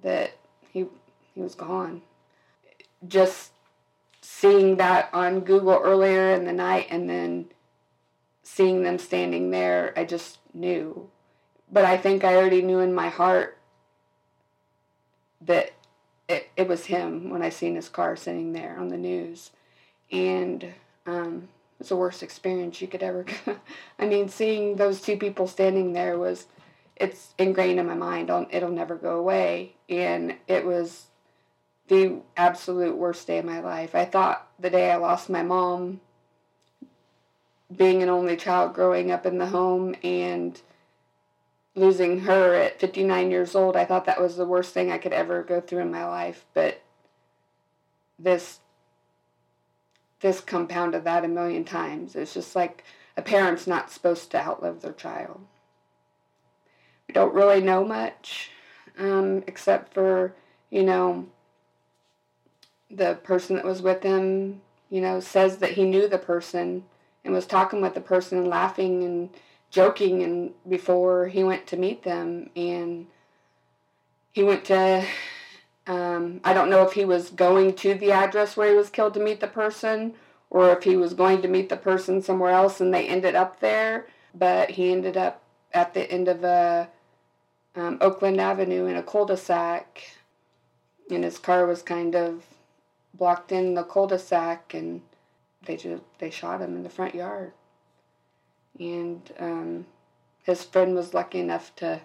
that 0.01 0.33
he 0.71 0.85
he 1.33 1.41
was 1.41 1.55
gone. 1.55 2.01
Just 3.07 3.51
seeing 4.21 4.77
that 4.77 5.09
on 5.13 5.41
Google 5.41 5.79
earlier 5.83 6.31
in 6.31 6.45
the 6.45 6.53
night 6.53 6.87
and 6.89 7.09
then 7.09 7.45
seeing 8.43 8.83
them 8.83 8.99
standing 8.99 9.49
there, 9.51 9.93
I 9.95 10.03
just 10.03 10.39
knew. 10.53 11.09
But 11.71 11.85
I 11.85 11.97
think 11.97 12.23
I 12.23 12.35
already 12.35 12.61
knew 12.61 12.79
in 12.79 12.93
my 12.93 13.09
heart 13.09 13.57
that 15.41 15.70
it, 16.31 16.49
it 16.55 16.67
was 16.67 16.85
him 16.85 17.29
when 17.29 17.41
I 17.41 17.49
seen 17.49 17.75
his 17.75 17.89
car 17.89 18.15
sitting 18.15 18.53
there 18.53 18.77
on 18.79 18.87
the 18.87 18.97
news. 18.97 19.51
And 20.11 20.65
um, 21.05 21.49
it 21.73 21.79
was 21.79 21.89
the 21.89 21.97
worst 21.97 22.23
experience 22.23 22.81
you 22.81 22.87
could 22.87 23.03
ever 23.03 23.25
I 23.99 24.05
mean, 24.05 24.29
seeing 24.29 24.77
those 24.77 25.01
two 25.01 25.17
people 25.17 25.47
standing 25.47 25.91
there 25.93 26.17
was, 26.17 26.47
it's 26.95 27.33
ingrained 27.37 27.79
in 27.79 27.87
my 27.87 27.95
mind. 27.95 28.31
It'll 28.49 28.71
never 28.71 28.95
go 28.95 29.17
away. 29.17 29.73
And 29.89 30.35
it 30.47 30.65
was 30.65 31.07
the 31.89 32.21
absolute 32.37 32.95
worst 32.95 33.27
day 33.27 33.39
of 33.39 33.45
my 33.45 33.59
life. 33.59 33.93
I 33.93 34.05
thought 34.05 34.47
the 34.57 34.69
day 34.69 34.89
I 34.89 34.95
lost 34.95 35.29
my 35.29 35.43
mom, 35.43 35.99
being 37.75 38.01
an 38.01 38.09
only 38.09 38.37
child 38.37 38.73
growing 38.73 39.11
up 39.11 39.25
in 39.25 39.37
the 39.37 39.47
home 39.47 39.95
and 40.01 40.59
losing 41.75 42.21
her 42.21 42.55
at 42.55 42.79
59 42.79 43.31
years 43.31 43.55
old, 43.55 43.75
I 43.75 43.85
thought 43.85 44.05
that 44.05 44.21
was 44.21 44.35
the 44.35 44.45
worst 44.45 44.73
thing 44.73 44.91
I 44.91 44.97
could 44.97 45.13
ever 45.13 45.43
go 45.43 45.61
through 45.61 45.79
in 45.79 45.91
my 45.91 46.05
life. 46.05 46.45
But 46.53 46.81
this 48.19 48.59
this 50.21 50.39
compounded 50.39 51.03
that 51.03 51.25
a 51.25 51.27
million 51.27 51.63
times. 51.63 52.15
It's 52.15 52.33
just 52.33 52.55
like 52.55 52.83
a 53.17 53.21
parent's 53.21 53.67
not 53.67 53.91
supposed 53.91 54.31
to 54.31 54.39
outlive 54.39 54.81
their 54.81 54.93
child. 54.93 55.41
We 57.07 57.13
don't 57.13 57.33
really 57.33 57.59
know 57.59 57.83
much, 57.83 58.51
um, 58.97 59.43
except 59.47 59.93
for, 59.93 60.35
you 60.69 60.83
know, 60.83 61.27
the 62.89 63.15
person 63.15 63.55
that 63.55 63.65
was 63.65 63.81
with 63.81 64.03
him, 64.03 64.61
you 64.89 65.01
know, 65.01 65.19
says 65.19 65.57
that 65.57 65.71
he 65.71 65.85
knew 65.85 66.07
the 66.07 66.17
person 66.17 66.83
and 67.25 67.33
was 67.33 67.45
talking 67.45 67.81
with 67.81 67.95
the 67.95 68.01
person 68.01 68.37
and 68.37 68.47
laughing 68.47 69.03
and 69.03 69.29
joking 69.71 70.21
and 70.21 70.51
before 70.67 71.27
he 71.29 71.43
went 71.43 71.65
to 71.65 71.77
meet 71.77 72.03
them 72.03 72.49
and 72.55 73.07
he 74.31 74.43
went 74.43 74.65
to 74.65 75.05
um, 75.87 76.39
I 76.43 76.53
don't 76.53 76.69
know 76.69 76.83
if 76.83 76.93
he 76.93 77.05
was 77.05 77.29
going 77.29 77.73
to 77.77 77.95
the 77.95 78.11
address 78.11 78.55
where 78.55 78.69
he 78.69 78.75
was 78.75 78.89
killed 78.89 79.15
to 79.15 79.19
meet 79.19 79.39
the 79.39 79.47
person 79.47 80.13
or 80.49 80.71
if 80.71 80.83
he 80.83 80.95
was 80.97 81.13
going 81.13 81.41
to 81.41 81.47
meet 81.47 81.69
the 81.69 81.77
person 81.77 82.21
somewhere 82.21 82.51
else 82.51 82.79
and 82.81 82.93
they 82.93 83.07
ended 83.07 83.33
up 83.33 83.61
there 83.61 84.07
but 84.35 84.71
he 84.71 84.91
ended 84.91 85.17
up 85.17 85.41
at 85.73 85.93
the 85.93 86.09
end 86.11 86.27
of 86.27 86.43
a 86.43 86.89
um, 87.75 87.97
Oakland 88.01 88.39
Avenue 88.41 88.85
in 88.85 88.97
a 88.97 89.03
cul-de-sac 89.03 90.03
and 91.09 91.23
his 91.23 91.37
car 91.37 91.65
was 91.65 91.81
kind 91.81 92.15
of 92.15 92.43
blocked 93.13 93.53
in 93.53 93.73
the 93.73 93.83
cul-de-sac 93.83 94.73
and 94.73 95.01
they 95.65 95.77
just 95.77 96.03
they 96.19 96.29
shot 96.29 96.61
him 96.61 96.75
in 96.75 96.83
the 96.83 96.89
front 96.89 97.15
yard 97.15 97.53
and 98.79 99.21
um, 99.39 99.85
his 100.43 100.63
friend 100.63 100.95
was 100.95 101.13
lucky 101.13 101.39
enough 101.39 101.75
to 101.77 102.01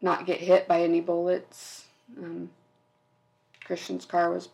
not 0.00 0.26
get 0.26 0.40
hit 0.40 0.68
by 0.68 0.82
any 0.82 1.00
bullets. 1.00 1.86
Um, 2.18 2.50
Christian's 3.64 4.04
car 4.04 4.30
was 4.30 4.48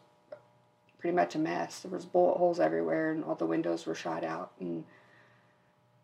pretty 0.98 1.14
much 1.14 1.34
a 1.34 1.38
mess. 1.38 1.80
There 1.80 1.90
was 1.90 2.04
bullet 2.04 2.38
holes 2.38 2.60
everywhere, 2.60 3.12
and 3.12 3.24
all 3.24 3.34
the 3.34 3.46
windows 3.46 3.86
were 3.86 3.94
shot 3.94 4.24
out. 4.24 4.52
And 4.60 4.84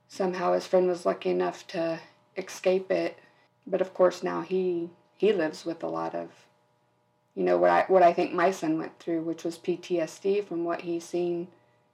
somehow 0.09 0.53
his 0.53 0.67
friend 0.67 0.89
was 0.89 1.07
lucky 1.07 1.31
enough 1.31 1.67
to 1.69 2.01
escape 2.37 2.91
it. 2.91 3.19
But 3.67 3.81
of 3.81 3.95
course, 3.95 4.23
now 4.23 4.43
he 4.43 4.91
he 5.17 5.33
lives 5.33 5.65
with 5.65 5.83
a 5.83 5.89
lot 5.89 6.15
of, 6.15 6.31
you 7.35 7.45
know, 7.45 7.59
what 7.59 7.71
I 7.71 7.85
what 7.89 8.03
I 8.03 8.13
think 8.13 8.33
my 8.33 8.51
son 8.51 8.79
went 8.79 8.99
through, 8.99 9.23
which 9.23 9.45
was 9.45 9.59
PTSD 9.59 10.45
from 10.45 10.65
what 10.65 10.83
he's 10.83 11.05
seen, 11.05 11.49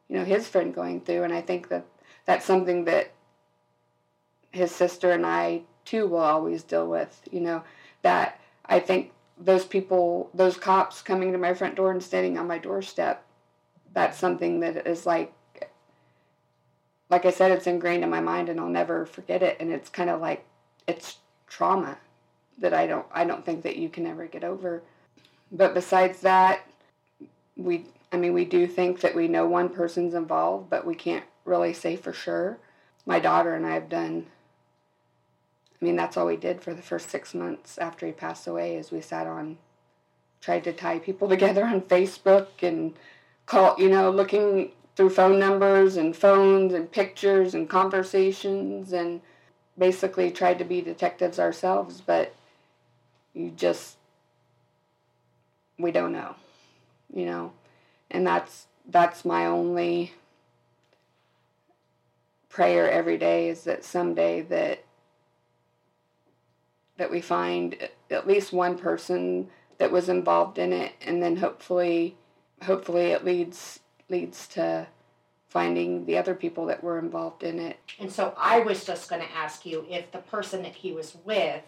you 0.09 0.17
know, 0.17 0.25
his 0.25 0.49
friend 0.49 0.75
going 0.75 1.01
through. 1.01 1.25
And 1.25 1.33
I 1.33 1.41
think 1.41 1.69
that 1.69 1.85
that's 2.27 2.45
something 2.45 2.85
that 2.85 3.13
his 4.55 4.71
sister 4.71 5.11
and 5.11 5.27
I 5.27 5.63
too 5.85 6.07
will 6.07 6.19
always 6.19 6.63
deal 6.63 6.87
with. 6.87 7.21
You 7.31 7.41
know, 7.41 7.65
that 8.03 8.41
I 8.67 8.81
think 8.81 9.13
those 9.37 9.65
people, 9.65 10.31
those 10.33 10.57
cops 10.57 11.03
coming 11.03 11.33
to 11.33 11.39
my 11.39 11.55
front 11.55 11.75
door 11.75 11.91
and 11.91 12.03
standing 12.03 12.39
on 12.39 12.47
my 12.47 12.59
doorstep, 12.59 13.25
that's 13.93 14.19
something 14.19 14.61
that 14.61 14.87
is 14.87 15.07
like, 15.07 15.33
like 17.11 17.27
I 17.27 17.31
said, 17.31 17.51
it's 17.51 17.67
ingrained 17.67 18.05
in 18.05 18.11
my 18.11 18.21
mind 18.21 18.49
and 18.49 18.59
I'll 18.59 18.69
never 18.69 19.07
forget 19.07 19.43
it. 19.43 19.57
And 19.61 19.71
it's 19.71 19.89
kind 19.89 20.11
of 20.11 20.21
like, 20.21 20.45
it's 20.87 21.19
trauma 21.47 21.99
that 22.59 22.73
I 22.73 22.87
don't, 22.87 23.07
I 23.13 23.25
don't 23.25 23.45
think 23.45 23.63
that 23.63 23.77
you 23.77 23.89
can 23.89 24.07
ever 24.07 24.27
get 24.27 24.45
over. 24.45 24.83
But 25.51 25.75
besides 25.75 26.21
that, 26.21 26.67
we, 27.57 27.87
I 28.13 28.17
mean, 28.17 28.33
we 28.33 28.45
do 28.45 28.67
think 28.67 29.01
that 29.01 29.15
we 29.15 29.29
know 29.29 29.47
one 29.47 29.69
person's 29.69 30.15
involved, 30.15 30.71
but 30.71 30.87
we 30.87 30.95
can't 30.95 31.25
really 31.45 31.73
say 31.73 31.97
for 31.97 32.13
sure. 32.13 32.59
My 33.07 33.19
daughter 33.19 33.55
and 33.55 33.67
I 33.67 33.75
have 33.75 33.89
done. 33.89 34.27
I 35.81 35.85
mean, 35.85 35.97
that's 35.97 36.17
all 36.17 36.27
we 36.27 36.37
did 36.37 36.61
for 36.63 36.73
the 36.73 36.83
first 36.83 37.11
six 37.11 37.35
months 37.35 37.79
after 37.79 38.07
he 38.07 38.13
passed 38.13 38.47
away. 38.47 38.77
Is 38.77 38.91
we 38.91 39.01
sat 39.01 39.27
on, 39.27 39.59
tried 40.41 40.65
to 40.65 40.73
tie 40.73 40.99
people 40.99 41.29
together 41.35 41.65
on 41.65 41.83
Facebook 41.83 42.49
and 42.63 42.95
call, 43.47 43.77
you 43.79 43.89
know, 43.89 44.11
looking 44.11 44.73
through 44.97 45.11
phone 45.11 45.39
numbers 45.39 45.97
and 45.97 46.17
phones 46.17 46.73
and 46.73 46.91
pictures 46.91 47.55
and 47.55 47.69
conversations 47.69 48.93
and 48.93 49.21
basically 49.77 50.31
tried 50.31 50.59
to 50.59 50.65
be 50.65 50.81
detectives 50.81 51.39
ourselves, 51.39 52.01
but 52.01 52.35
you 53.33 53.51
just 53.51 53.97
we 55.79 55.91
don't 55.91 56.13
know, 56.13 56.37
you 57.13 57.27
know, 57.27 57.53
and 58.11 58.27
that's 58.27 58.67
that's 58.89 59.25
my 59.25 59.47
only 59.47 60.13
prayer 62.49 62.89
every 62.89 63.19
day 63.19 63.49
is 63.49 63.65
that 63.65 63.85
someday 63.85 64.41
that 64.43 64.84
that 66.97 67.11
we 67.11 67.21
find 67.21 67.77
at 68.11 68.27
least 68.27 68.53
one 68.53 68.79
person 68.79 69.49
that 69.79 69.91
was 69.91 70.09
involved 70.09 70.59
in 70.59 70.73
it 70.73 70.93
and 71.03 71.23
then 71.23 71.37
hopefully 71.37 72.17
hopefully 72.63 73.07
it 73.07 73.25
leads 73.25 73.81
leads 74.09 74.47
to 74.47 74.87
finding 75.49 76.05
the 76.07 76.19
other 76.19 76.35
people 76.35 76.67
that 76.67 76.83
were 76.83 76.99
involved 76.99 77.45
in 77.45 77.61
it. 77.61 77.79
And 78.01 78.11
so 78.11 78.35
I 78.37 78.59
was 78.59 78.85
just 78.85 79.09
going 79.09 79.23
to 79.23 79.33
ask 79.33 79.65
you 79.65 79.87
if 79.89 80.11
the 80.11 80.19
person 80.19 80.63
that 80.63 80.75
he 80.75 80.91
was 80.91 81.17
with 81.25 81.63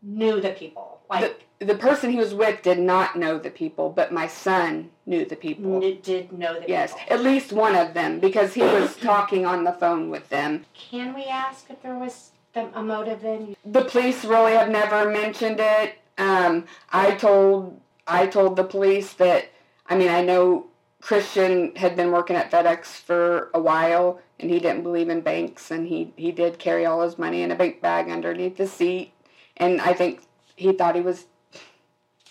knew 0.00 0.40
the 0.40 0.50
people. 0.50 1.00
Like 1.10 1.44
the, 1.58 1.66
the 1.66 1.74
person 1.74 2.10
he 2.10 2.16
was 2.16 2.32
with 2.32 2.62
did 2.62 2.78
not 2.78 3.16
know 3.16 3.38
the 3.38 3.50
people, 3.50 3.90
but 3.90 4.12
my 4.14 4.26
son 4.26 4.88
knew 5.04 5.26
the 5.26 5.36
people. 5.36 5.80
Kn- 5.80 5.98
did 6.02 6.32
know 6.32 6.54
the 6.54 6.60
people 6.60 6.70
yes, 6.70 6.94
people. 6.94 7.16
at 7.16 7.22
least 7.22 7.52
one 7.52 7.74
of 7.74 7.92
them 7.92 8.18
because 8.18 8.54
he 8.54 8.62
was 8.62 8.96
talking 8.96 9.44
on 9.44 9.64
the 9.64 9.72
phone 9.72 10.08
with 10.08 10.28
them. 10.30 10.64
Can 10.72 11.14
we 11.14 11.24
ask 11.24 11.68
if 11.68 11.82
there 11.82 11.98
was 11.98 12.30
a 12.74 12.82
motive 12.82 13.22
then? 13.22 13.56
The 13.64 13.84
police 13.84 14.24
really 14.24 14.52
have 14.52 14.68
never 14.70 15.10
mentioned 15.10 15.60
it. 15.60 15.94
Um, 16.16 16.64
I 16.90 17.12
told 17.12 17.80
I 18.06 18.26
told 18.26 18.56
the 18.56 18.64
police 18.64 19.12
that 19.14 19.50
I 19.86 19.96
mean 19.96 20.08
I 20.08 20.22
know 20.22 20.66
Christian 21.00 21.74
had 21.76 21.94
been 21.94 22.10
working 22.10 22.36
at 22.36 22.50
FedEx 22.50 22.86
for 22.86 23.50
a 23.54 23.60
while 23.60 24.20
and 24.40 24.50
he 24.50 24.58
didn't 24.58 24.82
believe 24.82 25.08
in 25.08 25.20
banks 25.20 25.70
and 25.70 25.86
he, 25.86 26.12
he 26.16 26.32
did 26.32 26.58
carry 26.58 26.84
all 26.86 27.02
his 27.02 27.18
money 27.18 27.42
in 27.42 27.50
a 27.50 27.54
bank 27.54 27.80
bag 27.80 28.08
underneath 28.08 28.56
the 28.56 28.66
seat 28.66 29.12
and 29.56 29.80
I 29.80 29.92
think 29.92 30.22
he 30.56 30.72
thought 30.72 30.96
he 30.96 31.00
was 31.00 31.26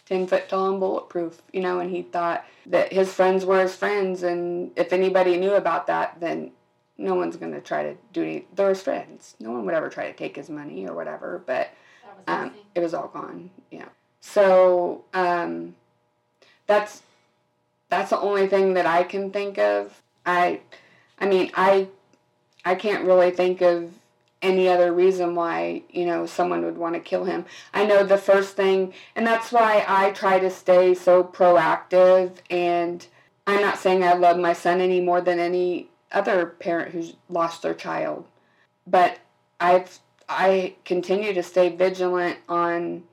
10 0.05 0.27
foot 0.27 0.47
tall 0.47 0.69
and 0.69 0.79
bulletproof, 0.79 1.41
you 1.51 1.61
know, 1.61 1.79
and 1.79 1.91
he 1.91 2.01
thought 2.01 2.45
that 2.65 2.91
his 2.91 3.13
friends 3.13 3.45
were 3.45 3.61
his 3.61 3.75
friends 3.75 4.23
and 4.23 4.71
if 4.75 4.91
anybody 4.91 5.37
knew 5.37 5.53
about 5.53 5.87
that 5.87 6.19
then 6.19 6.51
no 6.97 7.15
one's 7.15 7.37
going 7.37 7.53
to 7.53 7.61
try 7.61 7.83
to 7.83 7.95
do 8.13 8.23
any, 8.23 8.45
they're 8.55 8.69
his 8.69 8.81
friends. 8.81 9.35
No 9.39 9.51
one 9.51 9.65
would 9.65 9.75
ever 9.75 9.89
try 9.89 10.07
to 10.07 10.13
take 10.13 10.35
his 10.35 10.49
money 10.49 10.87
or 10.87 10.95
whatever, 10.95 11.41
but 11.45 11.69
um, 12.27 12.51
it 12.75 12.79
was 12.79 12.93
all 12.93 13.07
gone, 13.07 13.49
yeah. 13.71 13.89
So 14.21 15.05
um, 15.13 15.75
that's 16.65 17.03
that's 17.89 18.09
the 18.09 18.19
only 18.19 18.47
thing 18.47 18.73
that 18.73 18.85
I 18.85 19.03
can 19.03 19.31
think 19.31 19.57
of. 19.57 20.01
I 20.25 20.61
I 21.19 21.27
mean, 21.27 21.51
I 21.55 21.87
I 22.65 22.75
can't 22.75 23.05
really 23.05 23.31
think 23.31 23.61
of 23.61 23.93
any 24.41 24.67
other 24.67 24.93
reason 24.93 25.33
why, 25.35 25.81
you 25.89 26.05
know, 26.05 26.25
someone 26.25 26.63
would 26.63 26.77
want 26.77 26.93
to 26.95 26.99
kill 26.99 27.23
him. 27.23 27.45
I 27.73 27.85
know 27.85 28.03
the 28.03 28.17
first 28.17 28.55
thing 28.55 28.93
and 29.15 29.25
that's 29.25 29.51
why 29.51 29.83
I 29.87 30.11
try 30.11 30.39
to 30.39 30.49
stay 30.51 30.93
so 30.93 31.23
proactive 31.23 32.33
and 32.49 33.05
I'm 33.47 33.61
not 33.61 33.79
saying 33.79 34.03
I 34.03 34.13
love 34.13 34.37
my 34.37 34.53
son 34.53 34.79
any 34.79 34.99
more 34.99 35.21
than 35.21 35.39
any 35.39 35.87
other 36.11 36.45
parent 36.45 36.91
who's 36.91 37.15
lost 37.29 37.61
their 37.61 37.73
child. 37.73 38.25
But 38.85 39.19
I've 39.59 39.99
I 40.29 40.75
continue 40.85 41.33
to 41.33 41.43
stay 41.43 41.69
vigilant 41.69 42.37
on 42.49 43.03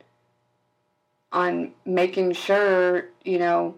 on 1.33 1.73
making 1.85 2.33
sure, 2.33 3.09
you 3.25 3.39
know, 3.39 3.75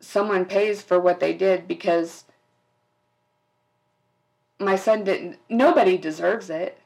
someone 0.00 0.44
pays 0.44 0.82
for 0.82 1.00
what 1.00 1.20
they 1.20 1.32
did 1.32 1.66
because 1.66 2.24
my 4.58 4.76
son 4.76 5.04
didn't 5.04 5.38
nobody 5.48 5.96
deserves 5.98 6.50
it 6.50 6.78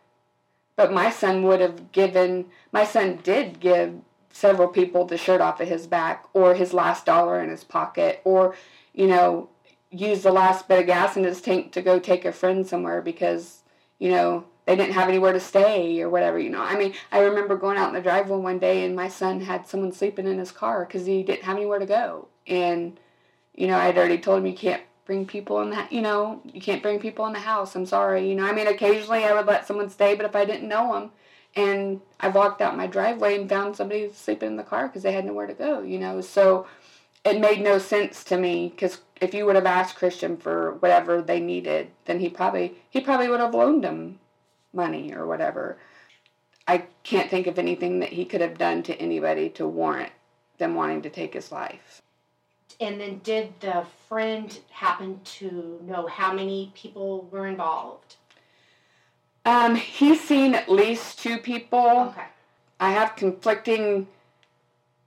but 0.77 0.93
my 0.93 1.11
son 1.11 1.43
would 1.43 1.61
have 1.61 1.93
given 1.93 2.47
my 2.73 2.85
son 2.85 3.19
did 3.23 3.61
give 3.61 3.95
several 4.31 4.69
people 4.69 5.05
the 5.05 5.19
shirt 5.19 5.41
off 5.41 5.61
of 5.61 5.69
his 5.69 5.87
back 5.87 6.25
or 6.33 6.55
his 6.55 6.73
last 6.73 7.05
dollar 7.05 7.43
in 7.43 7.51
his 7.51 7.65
pocket 7.65 8.21
or 8.25 8.55
you 8.95 9.07
know 9.07 9.49
use 9.91 10.23
the 10.23 10.33
last 10.33 10.69
bit 10.69 10.81
of 10.81 10.87
gas 10.87 11.17
in 11.17 11.25
his 11.25 11.41
tank 11.41 11.73
to 11.73 11.83
go 11.83 11.99
take 11.99 12.25
a 12.25 12.33
friend 12.33 12.67
somewhere 12.67 13.01
because 13.01 13.63
you 13.99 14.11
know 14.11 14.45
they 14.67 14.77
didn't 14.77 14.93
have 14.93 15.09
anywhere 15.09 15.33
to 15.33 15.41
stay 15.41 16.01
or 16.03 16.11
whatever 16.11 16.39
you 16.39 16.51
know 16.51 16.61
i 16.61 16.77
mean 16.77 16.93
i 17.11 17.21
remember 17.21 17.57
going 17.57 17.79
out 17.79 17.89
in 17.89 17.95
the 17.95 18.01
driveway 18.01 18.37
one 18.37 18.59
day 18.59 18.85
and 18.85 18.95
my 18.95 19.09
son 19.09 19.41
had 19.41 19.67
someone 19.67 19.91
sleeping 19.91 20.27
in 20.27 20.39
his 20.39 20.53
car 20.53 20.85
because 20.85 21.07
he 21.07 21.23
didn't 21.23 21.45
have 21.45 21.57
anywhere 21.57 21.79
to 21.79 21.87
go 21.87 22.29
and 22.47 22.99
you 23.59 23.67
know, 23.67 23.77
I'd 23.77 23.99
already 23.99 24.19
told 24.19 24.39
him 24.39 24.47
you 24.47 24.55
can't 24.55 24.83
bring 25.05 25.27
people 25.27 25.61
in 25.63 25.71
that, 25.71 25.93
you 25.93 26.01
know, 26.01 26.41
you 26.45 26.61
can't 26.61 26.83
bring 26.83 27.01
people 27.01 27.27
in 27.27 27.33
the 27.33 27.41
house. 27.41 27.75
I'm 27.75 27.87
sorry. 27.87 28.29
You 28.29 28.37
know, 28.37 28.47
I 28.47 28.53
mean, 28.53 28.69
occasionally 28.69 29.25
I 29.25 29.35
would 29.35 29.47
let 29.47 29.67
someone 29.67 29.91
stay, 29.91 30.15
but 30.15 30.25
if 30.25 30.37
I 30.37 30.45
didn't 30.45 30.69
know 30.69 30.93
them 30.93 31.11
and 31.57 32.01
I 32.21 32.29
walked 32.29 32.63
out 32.63 32.77
my 32.77 32.87
driveway 32.87 33.35
and 33.35 33.49
found 33.49 33.75
somebody 33.75 34.13
sleeping 34.13 34.51
in 34.51 34.57
the 34.57 34.63
car 34.63 34.87
because 34.87 35.03
they 35.03 35.11
had 35.11 35.25
nowhere 35.25 35.49
to 35.49 35.55
go, 35.55 35.83
you 35.83 35.99
know, 35.99 36.21
so 36.21 36.69
it 37.25 37.41
made 37.41 37.61
no 37.61 37.79
sense 37.79 38.25
to 38.25 38.37
me 38.37 38.69
because 38.69 38.99
if 39.21 39.35
you 39.35 39.47
would 39.47 39.57
have 39.57 39.67
asked 39.67 39.97
Christian 39.97 40.37
for 40.37 40.75
whatever 40.75 41.21
they 41.21 41.41
needed, 41.41 41.89
then 42.05 42.21
he 42.21 42.29
probably 42.29 42.79
he 42.91 43.01
probably 43.01 43.29
would 43.29 43.41
have 43.41 43.55
loaned 43.55 43.85
them 43.85 44.19
money 44.73 45.15
or 45.15 45.27
whatever. 45.27 45.79
I 46.67 46.85
can't 47.03 47.31
think 47.31 47.47
of 47.47 47.59
anything 47.59 48.01
that 48.01 48.13
he 48.13 48.25
could 48.25 48.41
have 48.41 48.59
done 48.59 48.83
to 48.85 48.95
anybody 48.97 49.49
to 49.51 49.67
warrant 49.67 50.13
them 50.59 50.75
wanting 50.75 51.03
to 51.03 51.11
take 51.11 51.35
his 51.35 51.51
life. 51.51 52.03
And 52.81 53.01
then 53.01 53.21
did 53.25 53.59
the 53.61 53.87
friend 54.09 54.57
happen 54.71 55.21
to 55.25 55.81
know 55.85 56.07
how 56.07 56.33
many 56.33 56.73
people 56.75 57.27
were 57.33 57.47
involved? 57.47 58.17
Um, 59.45 59.75
he's 59.75 60.21
seen 60.21 60.55
at 60.55 60.69
least 60.69 61.19
two 61.19 61.39
people. 61.39 62.11
Okay. 62.11 62.27
I 62.79 62.93
have 62.93 63.17
conflicting 63.17 64.07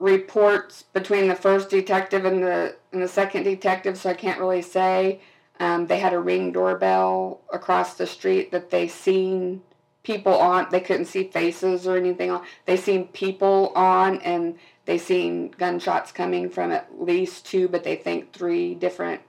reports 0.02 0.84
between 0.94 1.28
the 1.28 1.36
first 1.36 1.70
detective 1.70 2.26
and 2.26 2.44
the 2.44 2.76
and 2.92 3.02
the 3.02 3.08
second 3.08 3.44
detective, 3.44 3.98
so 3.98 4.10
I 4.10 4.16
can't 4.16 4.40
really 4.40 4.64
say. 4.64 5.22
Um, 5.60 5.86
they 5.86 6.00
had 6.00 6.14
a 6.14 6.20
ring 6.20 6.52
doorbell 6.52 7.40
across 7.54 7.94
the 7.94 8.08
street 8.08 8.52
that 8.52 8.72
they 8.72 8.88
seen 8.88 9.62
people 10.02 10.34
on. 10.34 10.68
They 10.72 10.80
couldn't 10.80 11.06
see 11.06 11.26
faces 11.26 11.88
or 11.88 11.96
anything 11.96 12.32
on. 12.32 12.44
They 12.66 12.78
seen 12.78 13.10
people 13.10 13.72
on, 13.76 14.18
and 14.22 14.58
they 14.86 14.98
seen 14.98 15.52
gunshots 15.52 16.12
coming 16.12 16.50
from 16.50 16.72
at 16.72 17.00
least 17.00 17.46
two, 17.46 17.68
but 17.68 17.84
they 17.84 17.96
think 17.96 18.34
three 18.34 18.74
different 18.74 19.22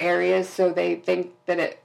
areas. 0.00 0.48
So 0.48 0.72
they 0.72 0.96
think 0.96 1.32
that 1.46 1.60
it 1.60 1.80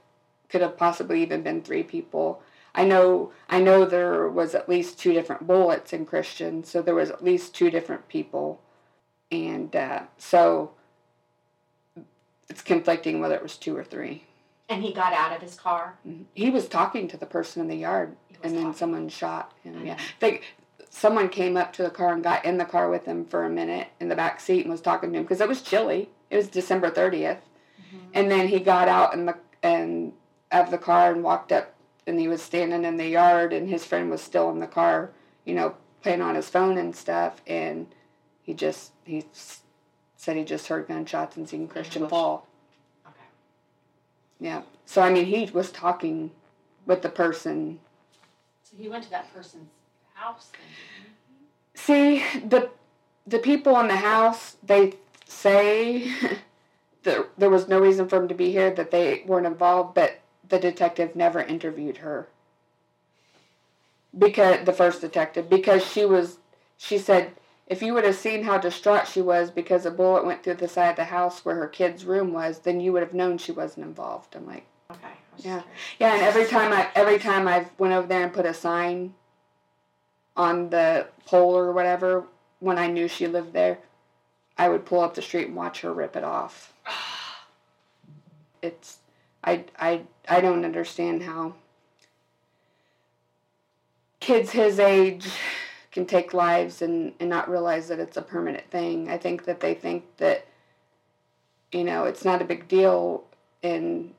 could 0.48 0.62
have 0.62 0.76
possibly 0.76 1.22
even 1.22 1.42
been 1.42 1.62
three 1.62 1.84
people. 1.84 2.42
I 2.74 2.84
know 2.84 3.32
I 3.48 3.60
know 3.60 3.84
there 3.84 4.28
was 4.28 4.54
at 4.54 4.68
least 4.68 4.98
two 4.98 5.12
different 5.12 5.46
bullets 5.46 5.92
in 5.92 6.06
Christian, 6.06 6.64
so 6.64 6.82
there 6.82 6.94
was 6.94 7.10
at 7.10 7.24
least 7.24 7.54
two 7.54 7.70
different 7.70 8.08
people, 8.08 8.60
and 9.30 9.74
uh, 9.74 10.02
so 10.18 10.72
it's 12.48 12.62
conflicting 12.62 13.20
whether 13.20 13.34
it 13.34 13.42
was 13.42 13.56
two 13.56 13.76
or 13.76 13.84
three. 13.84 14.24
And 14.68 14.82
he 14.82 14.92
got 14.92 15.12
out 15.12 15.34
of 15.34 15.42
his 15.42 15.56
car. 15.56 15.98
Mm-hmm. 16.06 16.22
He 16.34 16.50
was 16.50 16.68
talking 16.68 17.08
to 17.08 17.16
the 17.16 17.26
person 17.26 17.62
in 17.62 17.68
the 17.68 17.76
yard, 17.76 18.16
and 18.42 18.54
then 18.54 18.64
talking. 18.64 18.78
someone 18.78 19.08
shot 19.08 19.52
him. 19.62 19.74
Mm-hmm. 19.74 19.86
Yeah, 19.86 19.98
they, 20.20 20.40
someone 20.90 21.28
came 21.28 21.56
up 21.56 21.72
to 21.74 21.82
the 21.82 21.90
car 21.90 22.12
and 22.12 22.22
got 22.22 22.44
in 22.44 22.58
the 22.58 22.64
car 22.64 22.90
with 22.90 23.04
him 23.04 23.24
for 23.24 23.44
a 23.44 23.50
minute 23.50 23.88
in 23.98 24.08
the 24.08 24.16
back 24.16 24.40
seat 24.40 24.62
and 24.62 24.70
was 24.70 24.80
talking 24.80 25.12
to 25.12 25.18
him 25.18 25.24
because 25.24 25.40
it 25.40 25.48
was 25.48 25.62
chilly. 25.62 26.10
It 26.30 26.36
was 26.36 26.48
December 26.48 26.90
30th, 26.90 27.40
and 28.14 28.30
then 28.30 28.46
he 28.46 28.60
got 28.60 28.86
out 28.86 29.14
in 29.14 29.26
the 29.26 29.36
and 29.62 30.12
of 30.52 30.70
the 30.70 30.78
car 30.78 31.12
and 31.12 31.22
walked 31.22 31.52
up, 31.52 31.74
and 32.10 32.18
he 32.18 32.28
was 32.28 32.42
standing 32.42 32.84
in 32.84 32.96
the 32.96 33.08
yard, 33.08 33.52
and 33.52 33.68
his 33.68 33.84
friend 33.84 34.10
was 34.10 34.20
still 34.20 34.50
in 34.50 34.58
the 34.58 34.66
car, 34.66 35.10
you 35.44 35.54
know, 35.54 35.76
playing 36.02 36.20
on 36.20 36.34
his 36.34 36.50
phone 36.50 36.76
and 36.76 36.94
stuff, 36.94 37.40
and 37.46 37.86
he 38.42 38.52
just 38.52 38.90
he 39.04 39.24
said 40.16 40.36
he 40.36 40.44
just 40.44 40.66
heard 40.66 40.88
gunshots 40.88 41.36
and 41.36 41.48
seen 41.48 41.68
Christian 41.68 42.08
fall. 42.08 42.46
Okay. 43.06 43.16
Yeah. 44.40 44.62
So 44.86 45.00
I 45.00 45.10
mean, 45.10 45.26
he 45.26 45.48
was 45.52 45.70
talking 45.70 46.32
with 46.84 47.02
the 47.02 47.08
person. 47.08 47.78
So 48.64 48.76
he 48.76 48.88
went 48.88 49.04
to 49.04 49.10
that 49.10 49.32
person's 49.32 49.70
house 50.14 50.50
then. 50.52 51.12
See 51.74 52.24
the 52.46 52.70
the 53.26 53.38
people 53.38 53.78
in 53.78 53.86
the 53.86 53.96
house. 53.96 54.56
They 54.64 54.94
say 55.26 56.12
that 57.04 57.30
there 57.38 57.50
was 57.50 57.68
no 57.68 57.78
reason 57.78 58.08
for 58.08 58.16
him 58.16 58.26
to 58.28 58.34
be 58.34 58.50
here. 58.50 58.72
That 58.72 58.90
they 58.90 59.22
weren't 59.26 59.46
involved, 59.46 59.94
but 59.94 60.19
the 60.50 60.58
detective 60.58 61.16
never 61.16 61.40
interviewed 61.40 61.98
her 61.98 62.28
because 64.16 64.64
the 64.66 64.72
first 64.72 65.00
detective 65.00 65.48
because 65.48 65.84
she 65.86 66.04
was. 66.04 66.38
She 66.76 66.98
said 66.98 67.32
if 67.66 67.82
you 67.82 67.94
would 67.94 68.04
have 68.04 68.16
seen 68.16 68.42
how 68.44 68.58
distraught 68.58 69.06
she 69.06 69.20
was 69.22 69.50
because 69.50 69.86
a 69.86 69.90
bullet 69.90 70.24
went 70.24 70.42
through 70.42 70.54
the 70.54 70.66
side 70.68 70.90
of 70.90 70.96
the 70.96 71.04
house 71.04 71.44
where 71.44 71.54
her 71.56 71.68
kid's 71.68 72.04
room 72.04 72.32
was, 72.32 72.60
then 72.60 72.80
you 72.80 72.92
would 72.92 73.02
have 73.02 73.14
known 73.14 73.38
she 73.38 73.52
wasn't 73.52 73.86
involved. 73.86 74.34
I'm 74.34 74.46
like, 74.46 74.64
Okay. 74.90 75.06
I 75.06 75.36
was 75.36 75.44
just 75.44 75.46
Yeah. 75.46 75.60
curious. 75.60 75.80
yeah, 76.00 76.14
and 76.14 76.22
every 76.22 76.46
time 76.46 76.72
I 76.72 76.88
every 76.94 77.18
time 77.18 77.46
I 77.46 77.66
went 77.78 77.94
over 77.94 78.06
there 78.08 78.24
and 78.24 78.32
put 78.32 78.46
a 78.46 78.54
sign 78.54 79.14
on 80.36 80.70
the 80.70 81.06
pole 81.26 81.56
or 81.56 81.72
whatever 81.72 82.24
when 82.58 82.78
I 82.78 82.86
knew 82.88 83.06
she 83.08 83.26
lived 83.28 83.52
there, 83.52 83.78
I 84.58 84.68
would 84.68 84.84
pull 84.86 85.00
up 85.00 85.14
the 85.14 85.22
street 85.22 85.46
and 85.46 85.56
watch 85.56 85.82
her 85.82 85.92
rip 85.92 86.16
it 86.16 86.24
off. 86.24 86.72
It's 88.62 88.98
I 89.42 89.64
I 89.78 90.02
I 90.28 90.40
don't 90.40 90.64
understand 90.64 91.22
how 91.22 91.54
kids 94.20 94.50
his 94.50 94.78
age 94.78 95.28
can 95.92 96.06
take 96.06 96.32
lives 96.32 96.82
and, 96.82 97.14
and 97.18 97.28
not 97.28 97.50
realize 97.50 97.88
that 97.88 97.98
it's 97.98 98.16
a 98.16 98.22
permanent 98.22 98.70
thing. 98.70 99.08
I 99.08 99.18
think 99.18 99.44
that 99.46 99.60
they 99.60 99.74
think 99.74 100.04
that 100.18 100.46
you 101.72 101.84
know, 101.84 102.04
it's 102.04 102.24
not 102.24 102.42
a 102.42 102.44
big 102.44 102.68
deal 102.68 103.24
and 103.62 104.12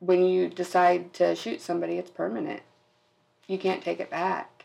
when 0.00 0.24
you 0.24 0.48
decide 0.48 1.14
to 1.14 1.34
shoot 1.34 1.60
somebody, 1.60 1.94
it's 1.94 2.10
permanent. 2.10 2.62
You 3.46 3.58
can't 3.58 3.82
take 3.82 4.00
it 4.00 4.10
back. 4.10 4.64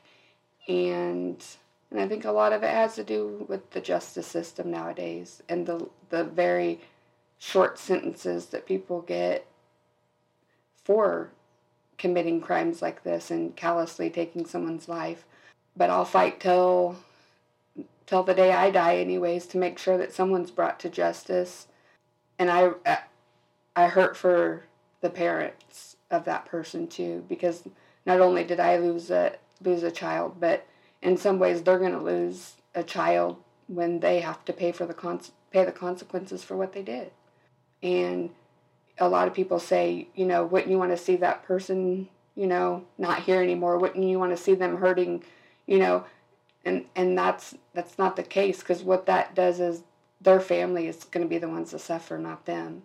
And 0.67 1.43
and 1.89 1.99
I 1.99 2.07
think 2.07 2.23
a 2.23 2.31
lot 2.31 2.53
of 2.53 2.63
it 2.63 2.69
has 2.69 2.95
to 2.95 3.03
do 3.03 3.45
with 3.49 3.71
the 3.71 3.81
justice 3.81 4.27
system 4.27 4.71
nowadays 4.71 5.41
and 5.49 5.65
the 5.65 5.89
the 6.09 6.23
very 6.23 6.81
short 7.37 7.79
sentences 7.79 8.47
that 8.47 8.65
people 8.65 9.01
get 9.01 9.45
for 10.83 11.31
committing 11.97 12.41
crimes 12.41 12.81
like 12.81 13.03
this 13.03 13.29
and 13.29 13.55
callously 13.55 14.09
taking 14.09 14.45
someone's 14.45 14.89
life. 14.89 15.25
But 15.77 15.89
I'll 15.89 16.05
fight 16.05 16.39
till 16.39 16.97
till 18.05 18.23
the 18.23 18.33
day 18.33 18.51
I 18.51 18.71
die 18.71 18.97
anyways 18.97 19.45
to 19.47 19.57
make 19.57 19.77
sure 19.77 19.97
that 19.97 20.13
someone's 20.13 20.51
brought 20.51 20.79
to 20.81 20.89
justice. 20.89 21.67
And 22.37 22.49
I 22.49 22.71
I 23.75 23.87
hurt 23.87 24.17
for 24.17 24.63
the 25.01 25.09
parents 25.09 25.95
of 26.09 26.25
that 26.25 26.45
person 26.45 26.87
too 26.87 27.23
because 27.29 27.63
not 28.05 28.19
only 28.19 28.43
did 28.43 28.59
I 28.59 28.77
lose 28.77 29.11
a 29.11 29.35
lose 29.63 29.83
a 29.83 29.91
child, 29.91 30.37
but 30.39 30.65
in 31.01 31.17
some 31.17 31.39
ways 31.39 31.61
they're 31.61 31.79
going 31.79 31.91
to 31.91 31.99
lose 31.99 32.55
a 32.75 32.83
child 32.83 33.37
when 33.67 33.99
they 33.99 34.19
have 34.19 34.43
to 34.45 34.53
pay 34.53 34.71
for 34.71 34.85
the 34.85 34.93
cons- 34.93 35.31
pay 35.51 35.63
the 35.63 35.71
consequences 35.71 36.43
for 36.43 36.57
what 36.57 36.73
they 36.73 36.81
did. 36.81 37.11
And 37.81 38.31
a 38.97 39.09
lot 39.09 39.27
of 39.27 39.33
people 39.33 39.59
say, 39.59 40.07
you 40.15 40.25
know, 40.25 40.45
wouldn't 40.45 40.71
you 40.71 40.77
want 40.77 40.91
to 40.91 40.97
see 40.97 41.15
that 41.17 41.43
person, 41.43 42.07
you 42.35 42.47
know, 42.47 42.85
not 42.97 43.23
here 43.23 43.41
anymore? 43.41 43.77
Wouldn't 43.77 44.03
you 44.03 44.19
want 44.19 44.31
to 44.35 44.43
see 44.43 44.53
them 44.53 44.77
hurting, 44.77 45.23
you 45.65 45.79
know? 45.79 46.05
And 46.63 46.85
and 46.95 47.17
that's 47.17 47.55
that's 47.73 47.97
not 47.97 48.15
the 48.15 48.23
case 48.23 48.59
because 48.59 48.83
what 48.83 49.07
that 49.07 49.33
does 49.33 49.59
is 49.59 49.83
their 50.19 50.39
family 50.39 50.87
is 50.87 51.03
going 51.05 51.25
to 51.25 51.29
be 51.29 51.39
the 51.39 51.49
ones 51.49 51.71
to 51.71 51.79
suffer, 51.79 52.19
not 52.19 52.45
them 52.45 52.83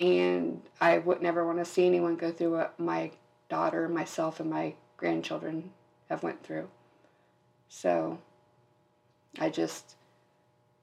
and 0.00 0.62
I 0.80 0.98
would 0.98 1.22
never 1.22 1.46
want 1.46 1.58
to 1.58 1.64
see 1.64 1.86
anyone 1.86 2.16
go 2.16 2.30
through 2.30 2.56
what 2.56 2.78
my 2.78 3.12
daughter, 3.48 3.88
myself, 3.88 4.40
and 4.40 4.50
my 4.50 4.74
grandchildren 4.96 5.70
have 6.08 6.22
went 6.22 6.42
through. 6.44 6.68
So 7.68 8.18
I 9.38 9.50
just 9.50 9.96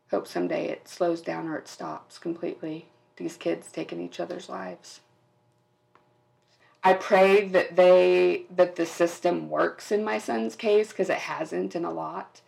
hope 0.09 0.27
someday 0.27 0.67
it 0.69 0.87
slows 0.87 1.21
down 1.21 1.47
or 1.47 1.57
it 1.57 1.67
stops 1.67 2.17
completely. 2.17 2.87
These 3.17 3.37
kids 3.37 3.71
taking 3.71 4.01
each 4.01 4.19
other's 4.19 4.49
lives. 4.49 5.01
I 6.83 6.93
pray 6.93 7.47
that 7.49 7.75
they 7.75 8.43
that 8.53 8.75
the 8.75 8.85
system 8.85 9.49
works 9.49 9.91
in 9.91 10.03
my 10.03 10.17
son's 10.17 10.55
case 10.55 10.89
because 10.89 11.09
it 11.09 11.17
hasn't 11.17 11.75
in 11.75 11.85
a 11.85 11.91
lot. 11.91 12.41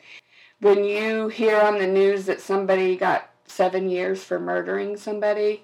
When 0.60 0.84
you 0.84 1.30
hear 1.30 1.60
on 1.62 1.78
the 1.78 1.88
news 1.88 2.26
that 2.26 2.42
somebody 2.42 2.98
got 2.98 3.30
seven 3.46 3.90
years 3.90 4.24
for 4.24 4.40
murdering 4.40 4.98
somebody, 4.98 5.64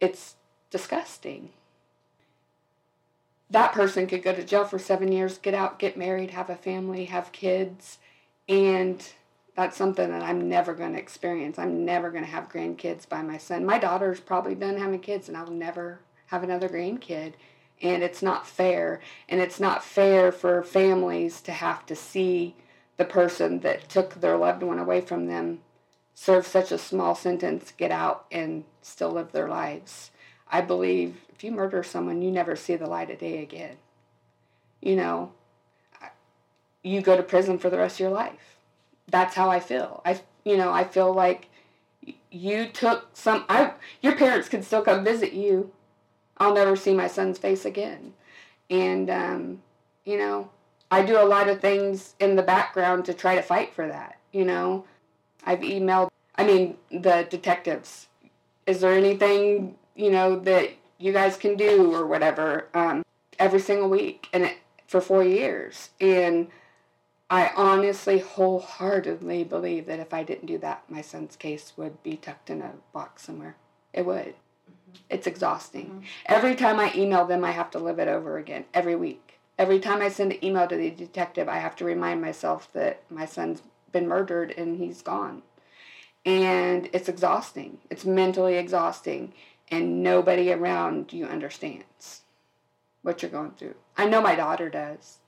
it's 0.00 0.36
disgusting. 0.70 1.50
That 3.50 3.72
person 3.72 4.06
could 4.06 4.22
go 4.22 4.34
to 4.34 4.44
jail 4.44 4.64
for 4.64 4.78
seven 4.78 5.10
years, 5.12 5.38
get 5.38 5.54
out, 5.54 5.78
get 5.78 5.96
married, 5.96 6.30
have 6.30 6.50
a 6.50 6.56
family, 6.56 7.06
have 7.06 7.32
kids, 7.32 7.98
and 8.48 9.02
that's 9.58 9.76
something 9.76 10.12
that 10.12 10.22
I'm 10.22 10.48
never 10.48 10.72
going 10.72 10.92
to 10.92 11.00
experience. 11.00 11.58
I'm 11.58 11.84
never 11.84 12.12
going 12.12 12.22
to 12.22 12.30
have 12.30 12.48
grandkids 12.48 13.08
by 13.08 13.22
my 13.22 13.38
son. 13.38 13.66
My 13.66 13.80
daughter's 13.80 14.20
probably 14.20 14.54
done 14.54 14.76
having 14.76 15.00
kids, 15.00 15.26
and 15.26 15.36
I'll 15.36 15.50
never 15.50 15.98
have 16.26 16.44
another 16.44 16.68
grandkid. 16.68 17.32
And 17.82 18.04
it's 18.04 18.22
not 18.22 18.46
fair. 18.46 19.00
And 19.28 19.40
it's 19.40 19.58
not 19.58 19.82
fair 19.82 20.30
for 20.30 20.62
families 20.62 21.40
to 21.40 21.50
have 21.50 21.84
to 21.86 21.96
see 21.96 22.54
the 22.98 23.04
person 23.04 23.58
that 23.60 23.88
took 23.88 24.20
their 24.20 24.36
loved 24.36 24.62
one 24.62 24.78
away 24.78 25.00
from 25.00 25.26
them 25.26 25.58
serve 26.14 26.46
such 26.46 26.70
a 26.70 26.78
small 26.78 27.16
sentence, 27.16 27.72
get 27.76 27.90
out, 27.90 28.26
and 28.30 28.62
still 28.80 29.10
live 29.10 29.32
their 29.32 29.48
lives. 29.48 30.12
I 30.48 30.60
believe 30.60 31.22
if 31.34 31.42
you 31.42 31.50
murder 31.50 31.82
someone, 31.82 32.22
you 32.22 32.30
never 32.30 32.54
see 32.54 32.76
the 32.76 32.86
light 32.86 33.10
of 33.10 33.18
day 33.18 33.42
again. 33.42 33.78
You 34.80 34.94
know, 34.94 35.32
you 36.84 37.00
go 37.00 37.16
to 37.16 37.24
prison 37.24 37.58
for 37.58 37.70
the 37.70 37.78
rest 37.78 37.96
of 37.96 38.00
your 38.00 38.10
life. 38.10 38.57
That's 39.08 39.34
how 39.34 39.50
I 39.50 39.60
feel. 39.60 40.02
I, 40.04 40.20
you 40.44 40.56
know, 40.56 40.72
I 40.72 40.84
feel 40.84 41.12
like 41.12 41.48
you 42.30 42.66
took 42.68 43.08
some. 43.14 43.44
I, 43.48 43.72
your 44.02 44.16
parents 44.16 44.48
can 44.48 44.62
still 44.62 44.82
come 44.82 45.04
visit 45.04 45.32
you. 45.32 45.72
I'll 46.38 46.54
never 46.54 46.76
see 46.76 46.94
my 46.94 47.08
son's 47.08 47.38
face 47.38 47.64
again, 47.64 48.14
and 48.70 49.10
um, 49.10 49.62
you 50.04 50.18
know, 50.18 50.50
I 50.90 51.02
do 51.02 51.20
a 51.20 51.24
lot 51.24 51.48
of 51.48 51.60
things 51.60 52.14
in 52.20 52.36
the 52.36 52.42
background 52.42 53.04
to 53.06 53.14
try 53.14 53.34
to 53.34 53.42
fight 53.42 53.74
for 53.74 53.86
that. 53.88 54.18
You 54.32 54.44
know, 54.44 54.84
I've 55.44 55.60
emailed, 55.60 56.10
I 56.36 56.44
mean, 56.44 56.76
the 56.90 57.26
detectives. 57.28 58.06
Is 58.66 58.80
there 58.80 58.92
anything, 58.92 59.76
you 59.96 60.10
know, 60.10 60.38
that 60.40 60.70
you 60.98 61.12
guys 61.12 61.36
can 61.36 61.56
do 61.56 61.94
or 61.94 62.06
whatever? 62.06 62.68
Um, 62.74 63.02
every 63.38 63.60
single 63.60 63.88
week 63.88 64.28
and 64.32 64.44
it, 64.44 64.58
for 64.86 65.00
four 65.00 65.22
years. 65.22 65.90
And 66.00 66.48
I 67.30 67.50
honestly, 67.54 68.20
wholeheartedly 68.20 69.44
believe 69.44 69.86
that 69.86 70.00
if 70.00 70.14
I 70.14 70.22
didn't 70.22 70.46
do 70.46 70.58
that, 70.58 70.84
my 70.88 71.02
son's 71.02 71.36
case 71.36 71.74
would 71.76 72.02
be 72.02 72.16
tucked 72.16 72.48
in 72.48 72.62
a 72.62 72.72
box 72.92 73.22
somewhere. 73.22 73.56
It 73.92 74.06
would. 74.06 74.34
Mm-hmm. 74.34 74.96
It's 75.10 75.26
exhausting. 75.26 75.86
Mm-hmm. 75.86 76.00
Every 76.26 76.54
time 76.54 76.80
I 76.80 76.92
email 76.94 77.26
them, 77.26 77.44
I 77.44 77.50
have 77.50 77.70
to 77.72 77.78
live 77.78 77.98
it 77.98 78.08
over 78.08 78.38
again 78.38 78.64
every 78.72 78.96
week. 78.96 79.38
Every 79.58 79.78
time 79.78 80.00
I 80.00 80.08
send 80.08 80.32
an 80.32 80.44
email 80.44 80.66
to 80.68 80.76
the 80.76 80.90
detective, 80.90 81.48
I 81.48 81.58
have 81.58 81.76
to 81.76 81.84
remind 81.84 82.22
myself 82.22 82.72
that 82.72 83.02
my 83.10 83.26
son's 83.26 83.62
been 83.92 84.08
murdered 84.08 84.54
and 84.56 84.78
he's 84.78 85.02
gone. 85.02 85.42
And 86.24 86.88
it's 86.92 87.08
exhausting. 87.08 87.78
It's 87.90 88.04
mentally 88.04 88.54
exhausting. 88.54 89.34
And 89.70 90.02
nobody 90.02 90.50
around 90.50 91.12
you 91.12 91.26
understands 91.26 92.22
what 93.02 93.20
you're 93.20 93.30
going 93.30 93.50
through. 93.52 93.74
I 93.98 94.06
know 94.08 94.22
my 94.22 94.34
daughter 94.34 94.70
does. 94.70 95.18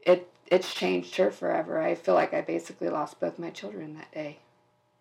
It 0.00 0.28
it's 0.52 0.74
changed 0.74 1.16
her 1.16 1.30
forever. 1.30 1.80
I 1.80 1.94
feel 1.94 2.14
like 2.14 2.34
I 2.34 2.42
basically 2.42 2.90
lost 2.90 3.18
both 3.18 3.38
my 3.38 3.48
children 3.48 3.94
that 3.94 4.12
day. 4.12 4.36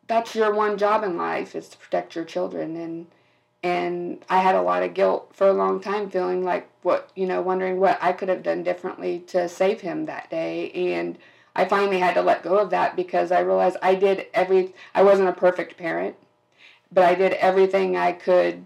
That's 0.07 0.33
your 0.33 0.53
one 0.53 0.77
job 0.77 1.03
in 1.03 1.17
life 1.17 1.55
is 1.55 1.67
to 1.67 1.77
protect 1.77 2.15
your 2.15 2.23
children 2.23 2.77
and 2.77 3.07
and 3.63 4.23
I 4.27 4.39
had 4.39 4.55
a 4.55 4.61
lot 4.61 4.81
of 4.81 4.93
guilt 4.95 5.29
for 5.33 5.47
a 5.47 5.53
long 5.53 5.81
time 5.81 6.09
feeling 6.09 6.43
like 6.43 6.69
what 6.83 7.11
you 7.15 7.27
know 7.27 7.41
wondering 7.41 7.81
what 7.81 7.99
I 8.01 8.13
could 8.13 8.29
have 8.29 8.43
done 8.43 8.63
differently 8.63 9.19
to 9.27 9.49
save 9.49 9.81
him 9.81 10.05
that 10.05 10.29
day 10.29 10.71
and 10.71 11.17
I 11.53 11.65
finally 11.65 11.99
had 11.99 12.13
to 12.13 12.21
let 12.21 12.43
go 12.43 12.57
of 12.57 12.69
that 12.69 12.95
because 12.95 13.29
I 13.31 13.41
realized 13.41 13.75
I 13.81 13.95
did 13.95 14.27
every 14.33 14.73
I 14.95 15.03
wasn't 15.03 15.29
a 15.29 15.33
perfect 15.33 15.77
parent 15.77 16.15
but 16.93 17.03
I 17.03 17.13
did 17.13 17.33
everything 17.33 17.97
I 17.97 18.13
could 18.13 18.63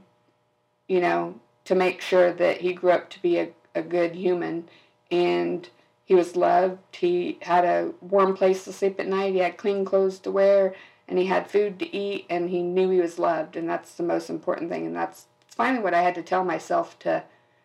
you 0.87 1.01
know 1.01 1.39
to 1.65 1.73
make 1.73 1.99
sure 1.99 2.31
that 2.31 2.61
he 2.61 2.73
grew 2.73 2.91
up 2.91 3.09
to 3.09 3.21
be 3.23 3.39
a, 3.39 3.49
a 3.73 3.81
good 3.81 4.15
human 4.15 4.69
and 5.09 5.67
he 6.05 6.13
was 6.13 6.35
loved. 6.35 6.77
He 6.95 7.39
had 7.41 7.65
a 7.65 7.91
warm 7.99 8.37
place 8.37 8.63
to 8.63 8.71
sleep 8.71 8.99
at 8.99 9.07
night. 9.07 9.33
He 9.33 9.39
had 9.39 9.57
clean 9.57 9.83
clothes 9.83 10.19
to 10.19 10.31
wear 10.31 10.75
and 11.07 11.17
he 11.17 11.25
had 11.25 11.49
food 11.49 11.79
to 11.79 11.95
eat 11.95 12.25
and 12.29 12.49
he 12.49 12.61
knew 12.61 12.89
he 12.89 13.01
was 13.01 13.19
loved 13.19 13.55
and 13.55 13.67
that's 13.67 13.95
the 13.95 14.03
most 14.03 14.29
important 14.29 14.71
thing 14.71 14.85
and 14.85 14.95
that's 14.95 15.25
finally 15.47 15.83
what 15.83 15.93
I 15.93 16.01
had 16.01 16.15
to 16.15 16.21
tell 16.21 16.43
myself 16.43 16.97
to 16.99 17.23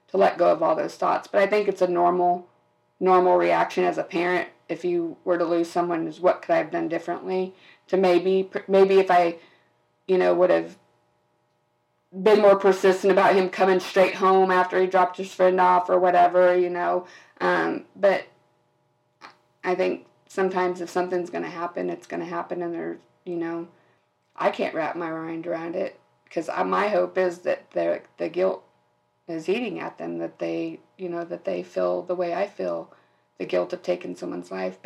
to 0.08 0.16
let 0.16 0.38
go 0.38 0.50
of 0.50 0.60
all 0.60 0.74
those 0.74 0.96
thoughts. 0.96 1.28
But 1.28 1.40
I 1.42 1.46
think 1.46 1.68
it's 1.68 1.82
a 1.82 1.86
normal 1.86 2.48
normal 2.98 3.36
reaction 3.36 3.84
as 3.84 3.98
a 3.98 4.02
parent. 4.02 4.48
If 4.68 4.84
you 4.84 5.16
were 5.24 5.38
to 5.38 5.44
lose 5.44 5.70
someone 5.70 6.06
is 6.06 6.20
what 6.20 6.42
could 6.42 6.54
I 6.54 6.58
have 6.58 6.70
done 6.70 6.88
differently 6.88 7.54
to 7.88 7.96
maybe 7.96 8.50
maybe 8.66 8.98
if 8.98 9.10
I 9.10 9.36
you 10.08 10.16
know 10.16 10.34
would 10.34 10.50
have 10.50 10.76
been 12.12 12.40
more 12.40 12.56
persistent 12.56 13.12
about 13.12 13.34
him 13.34 13.48
coming 13.48 13.80
straight 13.80 14.16
home 14.16 14.50
after 14.50 14.80
he 14.80 14.86
dropped 14.86 15.16
his 15.16 15.32
friend 15.32 15.60
off 15.60 15.88
or 15.88 15.98
whatever 15.98 16.56
you 16.56 16.70
know? 16.70 17.06
Um, 17.40 17.84
but 17.94 18.26
I 19.62 19.74
think 19.74 20.06
sometimes 20.28 20.80
if 20.80 20.90
something's 20.90 21.30
going 21.30 21.44
to 21.44 21.50
happen 21.50 21.90
it's 21.90 22.06
going 22.06 22.20
to 22.20 22.26
happen 22.26 22.62
and 22.62 22.74
there's 22.74 23.00
you 23.24 23.36
know 23.36 23.68
I 24.40 24.50
can't 24.50 24.74
wrap 24.74 24.96
my 24.96 25.10
mind 25.10 25.46
around 25.46 25.76
it. 25.76 26.00
Because 26.24 26.48
my 26.64 26.88
hope 26.88 27.18
is 27.18 27.38
that 27.40 27.70
the 27.72 28.02
the 28.16 28.28
guilt 28.28 28.62
is 29.28 29.48
eating 29.48 29.80
at 29.80 29.98
them 29.98 30.18
that 30.18 30.38
they 30.38 30.80
you 30.96 31.08
know 31.08 31.24
that 31.24 31.44
they 31.44 31.62
feel 31.62 32.02
the 32.02 32.14
way 32.14 32.34
I 32.34 32.46
feel 32.46 32.92
the 33.38 33.46
guilt 33.46 33.72
of 33.72 33.82
taking 33.82 34.14
someone's 34.14 34.50
life 34.50 34.78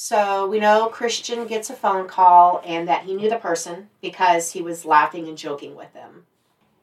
So 0.00 0.46
we 0.46 0.60
know 0.60 0.86
Christian 0.86 1.44
gets 1.48 1.70
a 1.70 1.74
phone 1.74 2.06
call 2.06 2.62
and 2.64 2.86
that 2.86 3.02
he 3.02 3.16
knew 3.16 3.28
the 3.28 3.36
person 3.36 3.90
because 4.00 4.52
he 4.52 4.62
was 4.62 4.84
laughing 4.84 5.26
and 5.26 5.36
joking 5.36 5.74
with 5.74 5.92
them. 5.92 6.24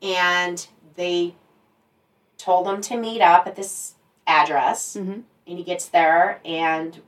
And 0.01 0.67
they 0.97 1.35
told 2.37 2.67
him 2.67 2.81
to 2.81 2.97
meet 2.97 3.21
up 3.21 3.47
at 3.47 3.55
this 3.55 3.93
address. 4.27 4.97
Mhm. 4.97 5.23
And 5.47 5.57
he 5.57 5.63
gets 5.63 5.87
there 5.87 6.41
and 6.43 7.01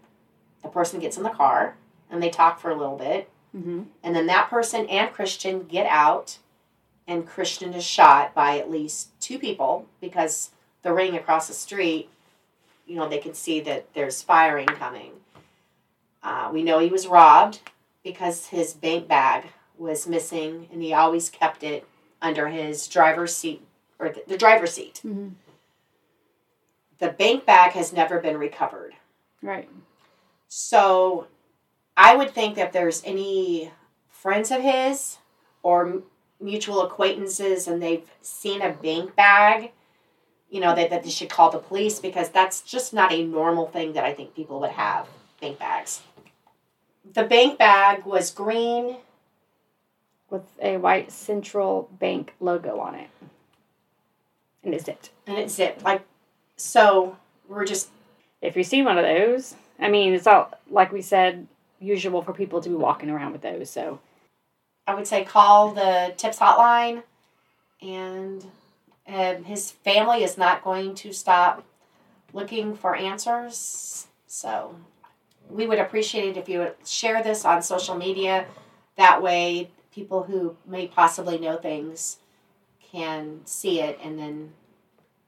the 0.61 0.69
person 0.69 1.01
gets 1.01 1.17
in 1.17 1.23
the 1.23 1.29
car 1.29 1.75
and 2.09 2.23
they 2.23 2.29
talk 2.29 2.57
for 2.57 2.71
a 2.71 2.77
little 2.77 2.95
bit. 2.95 3.29
Mm-hmm. 3.53 3.83
And 4.01 4.15
then 4.15 4.27
that 4.27 4.49
person 4.49 4.87
and 4.87 5.13
Christian 5.13 5.63
get 5.63 5.87
out, 5.87 6.37
and 7.05 7.27
Christian 7.27 7.73
is 7.73 7.83
shot 7.83 8.33
by 8.33 8.57
at 8.57 8.71
least 8.71 9.09
two 9.19 9.37
people 9.37 9.87
because 9.99 10.51
the 10.83 10.93
ring 10.93 11.17
across 11.17 11.49
the 11.49 11.53
street, 11.53 12.09
you 12.85 12.95
know, 12.95 13.09
they 13.09 13.17
can 13.17 13.33
see 13.33 13.59
that 13.59 13.93
there's 13.93 14.21
firing 14.21 14.67
coming. 14.67 15.16
Uh, 16.23 16.49
we 16.51 16.63
know 16.63 16.79
he 16.79 16.89
was 16.89 17.07
robbed 17.07 17.59
because 18.03 18.47
his 18.47 18.73
bank 18.73 19.07
bag 19.07 19.45
was 19.77 20.07
missing, 20.07 20.67
and 20.71 20.81
he 20.81 20.93
always 20.93 21.29
kept 21.29 21.63
it 21.63 21.87
under 22.21 22.47
his 22.47 22.87
driver's 22.87 23.35
seat 23.35 23.61
or 23.99 24.09
the, 24.09 24.23
the 24.27 24.37
driver's 24.37 24.73
seat. 24.73 25.01
Mm-hmm. 25.05 25.29
The 26.99 27.09
bank 27.09 27.45
bag 27.45 27.73
has 27.73 27.93
never 27.93 28.19
been 28.19 28.37
recovered. 28.37 28.93
Right. 29.41 29.69
So 30.47 31.27
I 31.95 32.15
would 32.15 32.31
think 32.31 32.55
that 32.55 32.67
if 32.67 32.73
there's 32.73 33.03
any 33.05 33.71
friends 34.09 34.51
of 34.51 34.61
his 34.61 35.17
or 35.61 36.01
mutual 36.39 36.81
acquaintances 36.81 37.67
and 37.67 37.81
they've 37.81 38.09
seen 38.21 38.61
a 38.61 38.71
bank 38.71 39.15
bag, 39.15 39.71
you 40.49 40.59
know, 40.59 40.73
that, 40.73 40.89
that 40.89 41.03
they 41.03 41.09
should 41.09 41.29
call 41.29 41.51
the 41.51 41.59
police 41.59 41.99
because 41.99 42.29
that's 42.29 42.61
just 42.61 42.93
not 42.93 43.11
a 43.11 43.23
normal 43.23 43.67
thing 43.67 43.93
that 43.93 44.05
I 44.05 44.13
think 44.13 44.35
people 44.35 44.59
would 44.61 44.71
have 44.71 45.07
bank 45.39 45.59
bags. 45.59 46.01
The 47.13 47.23
bank 47.23 47.57
bag 47.57 48.05
was 48.05 48.31
green. 48.31 48.97
with 50.29 50.43
a 50.61 50.77
white 50.77 51.11
central 51.11 51.89
bank 51.99 52.33
logo 52.39 52.79
on 52.79 52.95
it. 52.95 53.09
And 54.63 54.73
it's 54.73 54.85
zipped. 54.85 55.11
And 55.25 55.37
it 55.37 55.49
zipped. 55.49 55.83
Like, 55.83 56.03
so 56.57 57.17
we're 57.47 57.65
just, 57.65 57.89
If 58.41 58.55
you 58.55 58.63
see 58.63 58.81
one 58.83 58.97
of 58.97 59.05
those, 59.05 59.55
I 59.79 59.89
mean, 59.89 60.13
it's 60.13 60.27
all, 60.27 60.51
like 60.69 60.91
we 60.91 61.01
said, 61.01 61.47
usual 61.79 62.21
for 62.21 62.33
people 62.33 62.61
to 62.61 62.69
be 62.69 62.75
walking 62.75 63.09
around 63.09 63.31
with 63.31 63.41
those. 63.41 63.69
So, 63.69 63.99
I 64.85 64.95
would 64.95 65.07
say, 65.07 65.23
call 65.23 65.71
the 65.73 66.13
tips 66.17 66.39
hotline. 66.39 67.03
And 67.81 68.45
um, 69.07 69.43
his 69.43 69.71
family 69.71 70.23
is 70.23 70.37
not 70.37 70.63
going 70.63 70.95
to 70.95 71.13
stop 71.13 71.63
looking 72.33 72.75
for 72.75 72.95
answers. 72.95 74.07
So 74.27 74.75
we 75.49 75.67
would 75.67 75.79
appreciate 75.79 76.29
it 76.29 76.37
if 76.37 76.47
you 76.49 76.59
would 76.59 76.75
share 76.85 77.23
this 77.23 77.45
on 77.45 77.61
social 77.61 77.95
media. 77.95 78.45
That 78.95 79.21
way, 79.21 79.69
people 79.91 80.23
who 80.23 80.55
may 80.65 80.87
possibly 80.87 81.37
know 81.37 81.57
things 81.57 82.17
can 82.91 83.41
see 83.45 83.79
it 83.81 83.99
and 84.03 84.17
then 84.17 84.53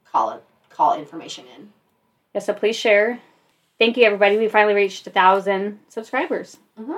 call 0.06 0.32
it 0.32 0.44
call 0.70 0.98
information 0.98 1.46
in. 1.56 1.72
yeah, 2.34 2.42
so 2.42 2.54
please 2.54 2.76
share. 2.76 3.20
Thank 3.78 3.98
you, 3.98 4.06
everybody. 4.06 4.38
We 4.38 4.48
finally 4.48 4.74
reached 4.76 5.06
a 5.08 5.10
thousand 5.10 5.80
subscribers. 5.88 6.58
Mhm. 6.80 6.98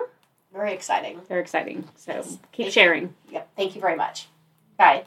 Very 0.54 0.74
exciting. 0.74 1.22
They're 1.28 1.40
exciting. 1.40 1.88
So 1.96 2.12
Yes. 2.14 2.38
keep 2.52 2.66
Thank- 2.66 2.74
sharing. 2.74 3.16
Yep. 3.30 3.50
Thank 3.56 3.76
you 3.76 3.82
very 3.82 3.96
much. 3.96 4.28
Bye. 4.78 5.06